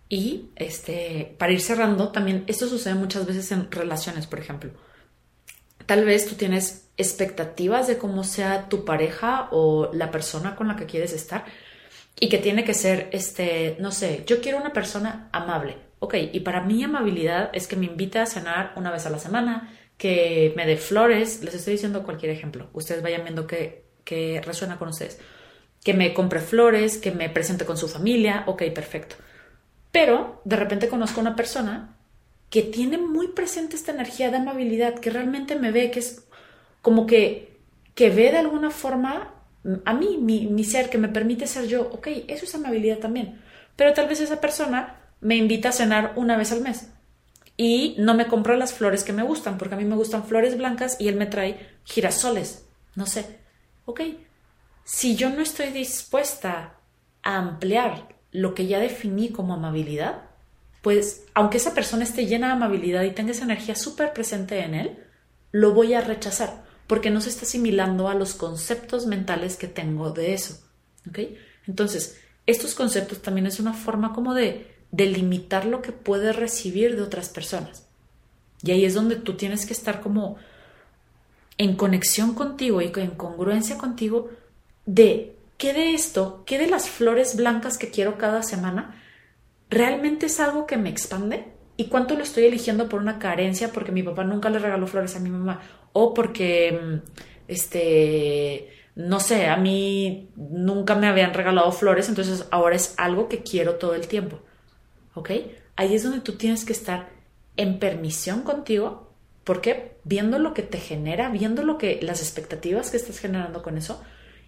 Y 0.09 0.51
este, 0.57 1.35
para 1.39 1.53
ir 1.53 1.61
cerrando, 1.61 2.09
también 2.09 2.45
esto 2.47 2.67
sucede 2.67 2.95
muchas 2.95 3.27
veces 3.27 3.51
en 3.53 3.71
relaciones, 3.71 4.27
por 4.27 4.39
ejemplo. 4.39 4.71
Tal 5.87 6.05
vez 6.05 6.27
tú 6.27 6.35
tienes 6.35 6.89
expectativas 6.97 7.87
de 7.87 7.99
cómo 7.99 8.23
sea 8.23 8.69
tu 8.69 8.85
pareja 8.85 9.49
o 9.53 9.91
la 9.93 10.11
persona 10.11 10.55
con 10.55 10.69
la 10.69 10.77
que 10.77 10.87
quieres 10.87 11.13
estar 11.13 11.45
y 12.21 12.29
que 12.29 12.39
tiene 12.39 12.65
que 12.65 12.75
ser, 12.75 13.09
este, 13.13 13.77
no 13.81 13.91
sé, 13.91 14.25
yo 14.27 14.41
quiero 14.41 14.59
una 14.59 14.73
persona 14.73 15.29
amable. 15.33 15.77
Ok, 15.99 16.15
y 16.33 16.41
para 16.41 16.63
mí 16.63 16.83
amabilidad 16.83 17.51
es 17.53 17.67
que 17.67 17.77
me 17.77 17.87
invite 17.87 18.19
a 18.19 18.27
cenar 18.27 18.73
una 18.77 18.91
vez 18.91 19.07
a 19.07 19.11
la 19.11 19.19
semana, 19.19 19.73
que 20.03 20.53
me 20.57 20.67
dé 20.67 20.77
flores, 20.77 21.45
les 21.45 21.55
estoy 21.55 21.75
diciendo 21.75 22.03
cualquier 22.03 22.33
ejemplo, 22.33 22.69
ustedes 22.73 23.05
vayan 23.05 23.23
viendo 23.23 23.47
que, 23.47 23.85
que 24.03 24.41
resuena 24.45 24.77
con 24.77 24.89
ustedes, 24.89 25.21
que 25.85 25.95
me 25.95 26.13
compre 26.13 26.41
flores, 26.41 26.99
que 26.99 27.13
me 27.13 27.31
presente 27.31 27.65
con 27.65 27.77
su 27.77 27.87
familia, 27.87 28.43
ok, 28.49 28.65
perfecto. 28.75 29.15
Pero 29.93 30.43
de 30.45 30.57
repente 30.57 30.89
conozco 30.89 31.21
a 31.21 31.23
una 31.23 31.37
persona 31.37 31.95
que 32.51 32.63
tiene 32.63 32.99
muy 32.99 33.29
presente 33.29 33.77
esta 33.77 33.93
energía 33.93 34.29
de 34.33 34.39
amabilidad, 34.39 34.99
que 34.99 35.11
realmente 35.11 35.55
me 35.55 35.71
ve, 35.71 35.93
que 35.93 36.01
es 36.01 36.27
como 36.81 37.07
que, 37.07 37.61
que 37.95 38.11
ve 38.11 38.33
de 38.33 38.39
alguna 38.39 38.73
forma 38.73 39.33
a 39.85 39.95
mí, 39.95 40.19
mi, 40.19 40.49
mi 40.49 40.65
ser, 40.65 40.91
que 40.91 40.99
me 40.99 41.11
permite 41.11 41.47
ser 41.47 41.69
yo. 41.69 41.83
Ok, 41.93 42.09
eso 42.27 42.45
es 42.45 42.55
amabilidad 42.57 42.99
también. 42.99 43.41
Pero 43.77 43.93
tal 43.93 44.09
vez 44.09 44.21
esa 44.21 44.41
persona 44.41 45.01
me 45.21 45.37
invita 45.37 45.69
a 45.69 45.73
cenar 45.73 46.15
una 46.17 46.37
vez 46.37 46.51
al 46.51 46.61
mes 46.61 46.89
y 47.57 47.95
no 47.99 48.15
me 48.15 48.27
compra 48.27 48.57
las 48.57 48.73
flores 48.73 49.05
que 49.05 49.13
me 49.13 49.23
gustan, 49.23 49.59
porque 49.59 49.75
a 49.75 49.79
mí 49.79 49.85
me 49.85 49.97
gustan 49.97 50.25
flores 50.25 50.57
blancas 50.57 50.97
y 50.99 51.09
él 51.09 51.17
me 51.17 51.27
trae 51.27 51.71
girasoles. 51.85 52.67
No 52.95 53.07
sé. 53.07 53.41
Ok, 53.85 54.01
si 54.85 55.17
yo 55.17 55.31
no 55.31 55.43
estoy 55.43 55.71
dispuesta 55.71 56.79
a 57.23 57.37
ampliar 57.37 58.17
lo 58.31 58.55
que 58.55 58.67
ya 58.67 58.79
definí 58.79 59.31
como 59.31 59.55
amabilidad, 59.55 60.23
pues 60.83 61.25
aunque 61.35 61.59
esa 61.59 61.75
persona 61.75 62.05
esté 62.05 62.27
llena 62.27 62.49
de 62.49 62.53
amabilidad 62.55 63.03
y 63.05 63.13
tenga 63.13 63.33
esa 63.33 63.45
energía 63.45 63.75
súper 63.75 64.13
presente 64.13 64.61
en 64.61 64.75
él, 64.75 65.05
lo 65.53 65.73
voy 65.73 65.95
a 65.95 66.01
rechazar 66.01 66.65
porque 66.87 67.11
no 67.11 67.21
se 67.21 67.29
está 67.29 67.43
asimilando 67.45 68.09
a 68.09 68.15
los 68.15 68.35
conceptos 68.35 69.07
mentales 69.07 69.57
que 69.57 69.69
tengo 69.69 70.11
de 70.11 70.35
eso. 70.35 70.59
¿Ok? 71.09 71.21
Entonces, 71.67 72.21
estos 72.47 72.75
conceptos 72.75 73.23
también 73.23 73.47
es 73.47 73.61
una 73.61 73.73
forma 73.73 74.13
como 74.13 74.35
de, 74.35 74.72
delimitar 74.93 75.65
lo 75.65 75.83
que 75.83 75.91
puedes 75.91 76.37
recibir 76.37 76.95
de 76.95 77.03
otras 77.03 77.29
personas. 77.29 77.89
Y 78.63 78.71
ahí 78.71 78.85
es 78.85 78.95
donde 78.95 79.17
tú 79.17 79.35
tienes 79.35 79.67
que 79.67 79.73
estar 79.73 80.01
como 80.01 80.37
en 81.59 81.75
conexión 81.75 82.35
contigo 82.35 82.81
y 82.81 82.93
en 82.95 83.11
congruencia 83.11 83.77
contigo 83.77 84.31
de 84.87 85.35
¿qué 85.59 85.73
de 85.73 85.95
esto, 85.95 86.43
qué 86.47 86.59
de 86.59 86.67
las 86.67 86.89
flores 86.89 87.37
blancas 87.37 87.79
que 87.79 87.91
quiero 87.91 88.19
cada 88.19 88.43
semana, 88.43 89.01
realmente 89.71 90.27
es 90.27 90.39
algo 90.41 90.67
que 90.67 90.77
me 90.77 90.91
expande? 90.91 91.47
¿Y 91.77 91.87
cuánto 91.87 92.15
lo 92.15 92.23
estoy 92.23 92.45
eligiendo 92.45 92.89
por 92.89 93.01
una 93.01 93.19
carencia 93.19 93.73
porque 93.73 93.93
mi 93.93 94.03
papá 94.03 94.25
nunca 94.25 94.51
le 94.51 94.59
regaló 94.59 94.87
flores 94.87 95.17
a 95.17 95.21
mi 95.21 95.31
mamá? 95.31 95.63
O 95.93 96.15
porque, 96.15 96.73
mm, 96.73 96.97
este, 97.49 98.69
no 98.95 99.21
sé, 99.21 99.47
a 99.47 99.57
mí 99.57 100.29
nunca 100.37 100.95
me 100.95 101.09
habían 101.09 101.33
regalado 101.35 101.73
flores, 101.73 102.09
entonces 102.09 102.47
ahora 102.51 102.77
es 102.77 102.95
algo 102.99 103.29
que 103.29 103.43
quiero 103.43 103.77
todo 103.77 103.95
el 103.95 104.07
tiempo. 104.07 104.41
¿Ok? 105.15 105.31
Ahí 105.77 105.95
es 105.95 106.03
donde 106.03 106.21
tú 106.21 106.33
tienes 106.33 106.65
que 106.65 106.73
estar 106.73 107.11
en 107.57 107.79
permisión 107.79 108.43
contigo, 108.43 109.13
porque 109.45 109.99
viendo 110.05 110.39
lo 110.39 110.55
que 110.55 110.63
te 110.63 110.79
genera, 110.79 111.29
viendo 111.29 111.63
lo 111.63 111.79
que 111.79 112.01
las 112.03 112.21
expectativas 112.21 112.91
que 112.91 112.97
estás 112.97 113.19
generando 113.19 113.63
con 113.63 113.77
eso, 113.77 114.03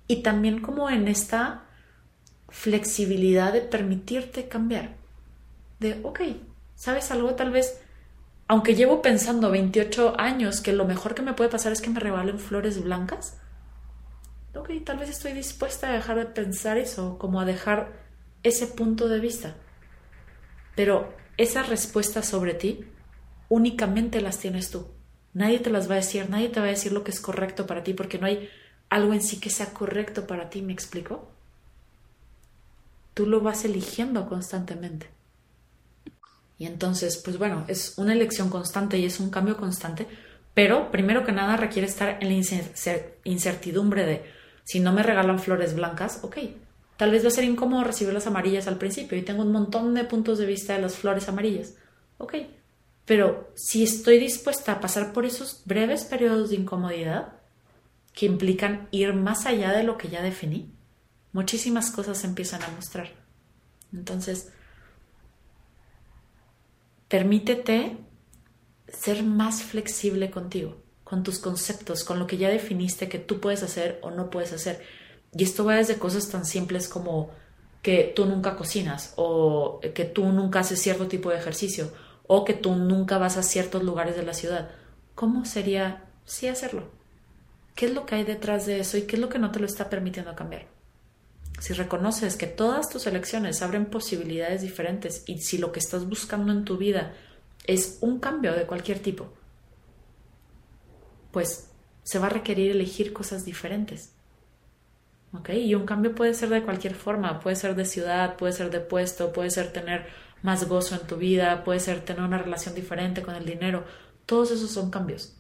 y 0.07 0.23
también 0.23 0.61
como 0.61 0.91
en 0.91 1.09
esta 1.09 1.65
flexibilidad 2.49 3.53
de 3.53 3.63
permitirte 3.63 4.49
cambiar. 4.49 4.97
De, 5.81 6.01
ok, 6.03 6.21
¿sabes 6.77 7.11
algo? 7.11 7.35
Tal 7.35 7.51
vez, 7.51 7.81
aunque 8.47 8.75
llevo 8.75 9.03
pensando 9.03 9.51
28 9.51 10.15
años 10.19 10.61
que 10.61 10.73
lo 10.73 10.85
mejor 10.85 11.15
que 11.15 11.23
me 11.23 11.33
puede 11.33 11.51
pasar 11.51 11.73
es 11.73 11.81
que 11.81 11.91
me 11.91 12.01
regalen 12.01 12.39
flores 12.39 12.83
blancas, 12.83 13.39
ok, 14.55 14.71
tal 14.85 14.99
vez 14.99 15.11
estoy 15.11 15.33
dispuesta 15.33 15.89
a 15.89 15.93
dejar 15.93 16.19
de 16.19 16.27
pensar 16.27 16.79
eso, 16.79 17.19
como 17.19 17.41
a 17.41 17.45
dejar 17.45 17.93
ese 18.43 18.67
punto 18.67 19.09
de 19.09 19.21
vista. 19.21 19.57
Pero 20.75 21.15
esas 21.37 21.69
respuestas 21.69 22.27
sobre 22.27 22.55
ti 22.55 22.85
únicamente 23.49 24.21
las 24.21 24.39
tienes 24.39 24.71
tú. 24.71 24.87
Nadie 25.33 25.59
te 25.59 25.71
las 25.71 25.89
va 25.89 25.95
a 25.95 25.97
decir, 25.97 26.29
nadie 26.31 26.49
te 26.49 26.61
va 26.61 26.67
a 26.67 26.71
decir 26.71 26.93
lo 26.93 27.05
que 27.05 27.11
es 27.11 27.21
correcto 27.21 27.67
para 27.67 27.83
ti 27.83 27.93
porque 27.95 28.19
no 28.19 28.27
hay 28.27 28.49
algo 28.89 29.13
en 29.13 29.23
sí 29.23 29.41
que 29.41 29.51
sea 29.51 29.73
correcto 29.73 30.27
para 30.27 30.51
ti, 30.51 30.63
¿me 30.63 30.73
explico? 30.73 31.29
Tú 33.15 33.27
lo 33.27 33.41
vas 33.41 33.65
eligiendo 33.65 34.29
constantemente. 34.29 35.09
Y 36.59 36.67
entonces, 36.67 37.17
pues 37.17 37.39
bueno, 37.39 37.65
es 37.67 37.99
una 37.99 38.13
elección 38.13 38.49
constante 38.49 38.99
y 38.99 39.07
es 39.07 39.19
un 39.19 39.31
cambio 39.31 39.57
constante, 39.57 40.07
pero 40.55 40.93
primero 40.93 41.25
que 41.25 41.33
nada 41.33 41.57
requiere 41.57 41.89
estar 41.89 42.19
en 42.21 42.29
la 42.29 43.05
incertidumbre 43.25 44.07
de 44.07 44.25
si 44.63 44.79
no 44.79 44.93
me 44.93 45.03
regalan 45.03 45.41
flores 45.41 45.75
blancas, 45.75 46.21
ok, 46.23 46.39
tal 46.97 47.11
vez 47.11 47.25
va 47.25 47.29
a 47.29 47.33
ser 47.33 47.45
incómodo 47.45 47.85
recibir 47.85 48.13
las 48.15 48.27
amarillas 48.27 48.67
al 48.67 48.79
principio 48.79 49.19
y 49.19 49.23
tengo 49.23 49.43
un 49.43 49.53
montón 49.53 49.95
de 49.95 50.05
puntos 50.05 50.39
de 50.39 50.47
vista 50.47 50.75
de 50.75 50.83
las 50.83 50.97
flores 50.97 51.29
amarillas. 51.29 51.75
Ok, 52.19 52.35
pero 53.05 53.53
si 53.55 53.83
estoy 53.83 54.19
dispuesta 54.19 54.73
a 54.73 54.81
pasar 54.81 55.13
por 55.13 55.27
esos 55.27 55.63
breves 55.65 56.05
periodos 56.05 56.51
de 56.51 56.57
incomodidad 56.57 57.35
que 58.13 58.27
implican 58.27 58.89
ir 58.93 59.13
más 59.13 59.47
allá 59.47 59.73
de 59.73 59.83
lo 59.83 59.99
que 59.99 60.09
ya 60.09 60.23
definí, 60.23 60.73
muchísimas 61.33 61.91
cosas 61.91 62.25
empiezan 62.25 62.63
a 62.63 62.69
mostrar. 62.69 63.11
Entonces, 63.93 64.53
permítete 67.09 67.99
ser 68.89 69.23
más 69.23 69.63
flexible 69.63 70.31
contigo, 70.31 70.83
con 71.03 71.23
tus 71.23 71.39
conceptos, 71.39 72.05
con 72.05 72.19
lo 72.19 72.27
que 72.27 72.39
ya 72.39 72.49
definiste 72.49 73.09
que 73.09 73.19
tú 73.19 73.41
puedes 73.41 73.63
hacer 73.63 73.99
o 74.03 74.11
no 74.11 74.31
puedes 74.31 74.53
hacer. 74.53 74.83
Y 75.35 75.45
esto 75.45 75.65
va 75.65 75.77
desde 75.77 75.99
cosas 75.99 76.29
tan 76.29 76.45
simples 76.45 76.89
como 76.89 77.31
que 77.83 78.13
tú 78.15 78.25
nunca 78.25 78.57
cocinas 78.57 79.13
o 79.17 79.81
que 79.95 80.05
tú 80.05 80.25
nunca 80.27 80.61
haces 80.61 80.81
cierto 80.81 81.07
tipo 81.07 81.31
de 81.31 81.37
ejercicio 81.37 81.93
o 82.27 82.45
que 82.45 82.55
tú 82.55 82.75
nunca 82.75 83.19
vas 83.19 83.37
a 83.37 83.43
ciertos 83.43 83.83
lugares 83.83 84.17
de 84.17 84.23
la 84.23 84.33
ciudad. 84.33 84.71
¿Cómo 85.15 85.45
sería 85.45 86.05
sí 86.25 86.49
hacerlo? 86.49 86.89
¿Qué 87.75 87.87
es 87.87 87.93
lo 87.93 88.07
que 88.07 88.15
hay 88.15 88.25
detrás 88.25 88.67
de 88.67 88.81
eso 88.81 88.97
y 88.97 89.03
qué 89.03 89.17
es 89.17 89.21
lo 89.21 89.29
que 89.29 89.39
no 89.39 89.51
te 89.51 89.61
lo 89.61 89.67
está 89.67 89.91
permitiendo 89.91 90.35
cambiar? 90.35 90.67
Si 91.61 91.73
reconoces 91.73 92.37
que 92.37 92.47
todas 92.47 92.89
tus 92.89 93.07
elecciones 93.07 93.63
abren 93.63 93.87
posibilidades 93.87 94.63
diferentes 94.63 95.23
y 95.27 95.41
si 95.41 95.59
lo 95.59 95.73
que 95.73 95.81
estás 95.81 96.09
buscando 96.09 96.53
en 96.53 96.65
tu 96.65 96.79
vida 96.79 97.15
es 97.67 97.99
un 98.01 98.19
cambio 98.19 98.55
de 98.55 98.67
cualquier 98.67 99.01
tipo, 99.01 99.33
pues 101.33 101.69
se 102.03 102.19
va 102.19 102.27
a 102.27 102.31
requerir 102.31 102.71
elegir 102.71 103.13
cosas 103.13 103.45
diferentes. 103.45 104.14
¿Ok? 105.39 105.51
Y 105.51 105.75
un 105.75 105.85
cambio 105.85 106.15
puede 106.15 106.35
ser 106.35 106.49
de 106.49 106.63
cualquier 106.63 106.95
forma, 106.95 107.41
puede 107.41 107.57
ser 107.57 107.75
de 107.75 107.85
ciudad, 107.85 108.37
puede 108.37 108.53
ser 108.53 108.71
de 108.71 108.81
puesto, 108.81 109.33
puede 109.33 109.51
ser 109.51 109.73
tener 109.73 110.07
más 110.43 110.69
gozo 110.69 110.95
en 110.95 111.07
tu 111.07 111.17
vida, 111.17 111.65
puede 111.65 111.81
ser 111.81 112.05
tener 112.05 112.23
una 112.23 112.39
relación 112.39 112.75
diferente 112.75 113.23
con 113.23 113.35
el 113.35 113.45
dinero. 113.45 113.85
Todos 114.27 114.53
esos 114.53 114.71
son 114.71 114.91
cambios. 114.91 115.37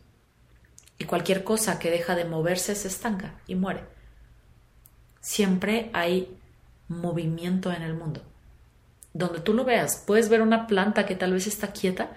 Y 0.99 1.05
cualquier 1.05 1.45
cosa 1.45 1.79
que 1.79 1.91
deja 1.91 2.17
de 2.17 2.25
moverse 2.25 2.75
se 2.75 2.89
estanca 2.89 3.41
y 3.47 3.55
muere. 3.55 3.85
Siempre 5.21 5.91
hay 5.93 6.37
movimiento 6.89 7.73
en 7.73 7.83
el 7.83 7.95
mundo. 7.95 8.23
Donde 9.13 9.41
tú 9.41 9.55
lo 9.55 9.65
veas, 9.65 10.03
puedes 10.07 10.29
ver 10.29 10.43
una 10.43 10.67
planta 10.67 11.07
que 11.07 11.15
tal 11.15 11.33
vez 11.33 11.47
está 11.47 11.69
quieta, 11.69 12.11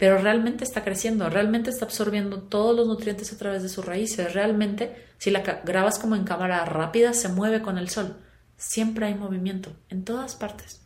pero 0.00 0.16
realmente 0.16 0.64
está 0.64 0.82
creciendo, 0.82 1.28
realmente 1.28 1.68
está 1.68 1.84
absorbiendo 1.84 2.40
todos 2.44 2.74
los 2.74 2.86
nutrientes 2.86 3.34
a 3.34 3.36
través 3.36 3.62
de 3.62 3.68
sus 3.68 3.84
raíces, 3.84 4.32
realmente 4.32 4.96
si 5.18 5.30
la 5.30 5.40
grabas 5.40 5.98
como 5.98 6.16
en 6.16 6.24
cámara 6.24 6.64
rápida 6.64 7.12
se 7.12 7.28
mueve 7.28 7.60
con 7.60 7.76
el 7.76 7.90
sol. 7.90 8.16
Siempre 8.56 9.04
hay 9.04 9.14
movimiento, 9.14 9.76
en 9.90 10.04
todas 10.04 10.36
partes. 10.36 10.80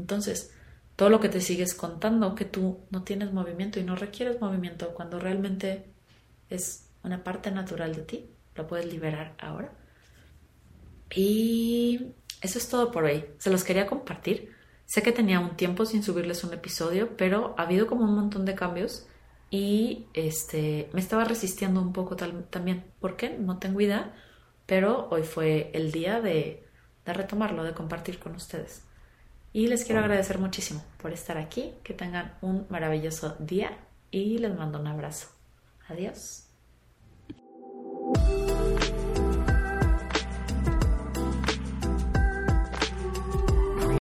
Entonces, 0.00 0.52
todo 0.96 1.10
lo 1.10 1.20
que 1.20 1.28
te 1.28 1.40
sigues 1.40 1.74
contando 1.74 2.34
que 2.34 2.44
tú 2.44 2.80
no 2.90 3.04
tienes 3.04 3.32
movimiento 3.32 3.78
y 3.78 3.84
no 3.84 3.94
requieres 3.94 4.40
movimiento 4.40 4.94
cuando 4.94 5.20
realmente 5.20 5.84
es 6.50 6.88
una 7.04 7.22
parte 7.22 7.52
natural 7.52 7.94
de 7.94 8.02
ti, 8.02 8.30
lo 8.56 8.66
puedes 8.66 8.92
liberar 8.92 9.36
ahora. 9.38 9.72
Y 11.14 12.14
eso 12.40 12.58
es 12.58 12.68
todo 12.68 12.90
por 12.90 13.04
hoy. 13.04 13.26
Se 13.38 13.50
los 13.50 13.62
quería 13.62 13.86
compartir. 13.86 14.53
Sé 14.86 15.02
que 15.02 15.12
tenía 15.12 15.40
un 15.40 15.56
tiempo 15.56 15.86
sin 15.86 16.02
subirles 16.02 16.44
un 16.44 16.52
episodio, 16.52 17.16
pero 17.16 17.54
ha 17.58 17.62
habido 17.62 17.86
como 17.86 18.04
un 18.04 18.14
montón 18.14 18.44
de 18.44 18.54
cambios 18.54 19.06
y 19.50 20.06
este 20.14 20.88
me 20.92 21.00
estaba 21.00 21.24
resistiendo 21.24 21.80
un 21.80 21.92
poco 21.92 22.16
también. 22.16 22.84
¿Por 23.00 23.16
qué? 23.16 23.30
No 23.30 23.58
tengo 23.58 23.80
idea, 23.80 24.14
pero 24.66 25.08
hoy 25.10 25.22
fue 25.22 25.70
el 25.74 25.92
día 25.92 26.20
de, 26.20 26.66
de 27.04 27.12
retomarlo, 27.12 27.64
de 27.64 27.72
compartir 27.72 28.18
con 28.18 28.34
ustedes. 28.34 28.82
Y 29.52 29.68
les 29.68 29.84
quiero 29.84 30.00
agradecer 30.00 30.38
muchísimo 30.38 30.84
por 31.00 31.12
estar 31.12 31.38
aquí, 31.38 31.74
que 31.84 31.94
tengan 31.94 32.36
un 32.40 32.66
maravilloso 32.68 33.36
día 33.38 33.78
y 34.10 34.38
les 34.38 34.54
mando 34.56 34.80
un 34.80 34.88
abrazo. 34.88 35.28
Adiós. 35.88 36.43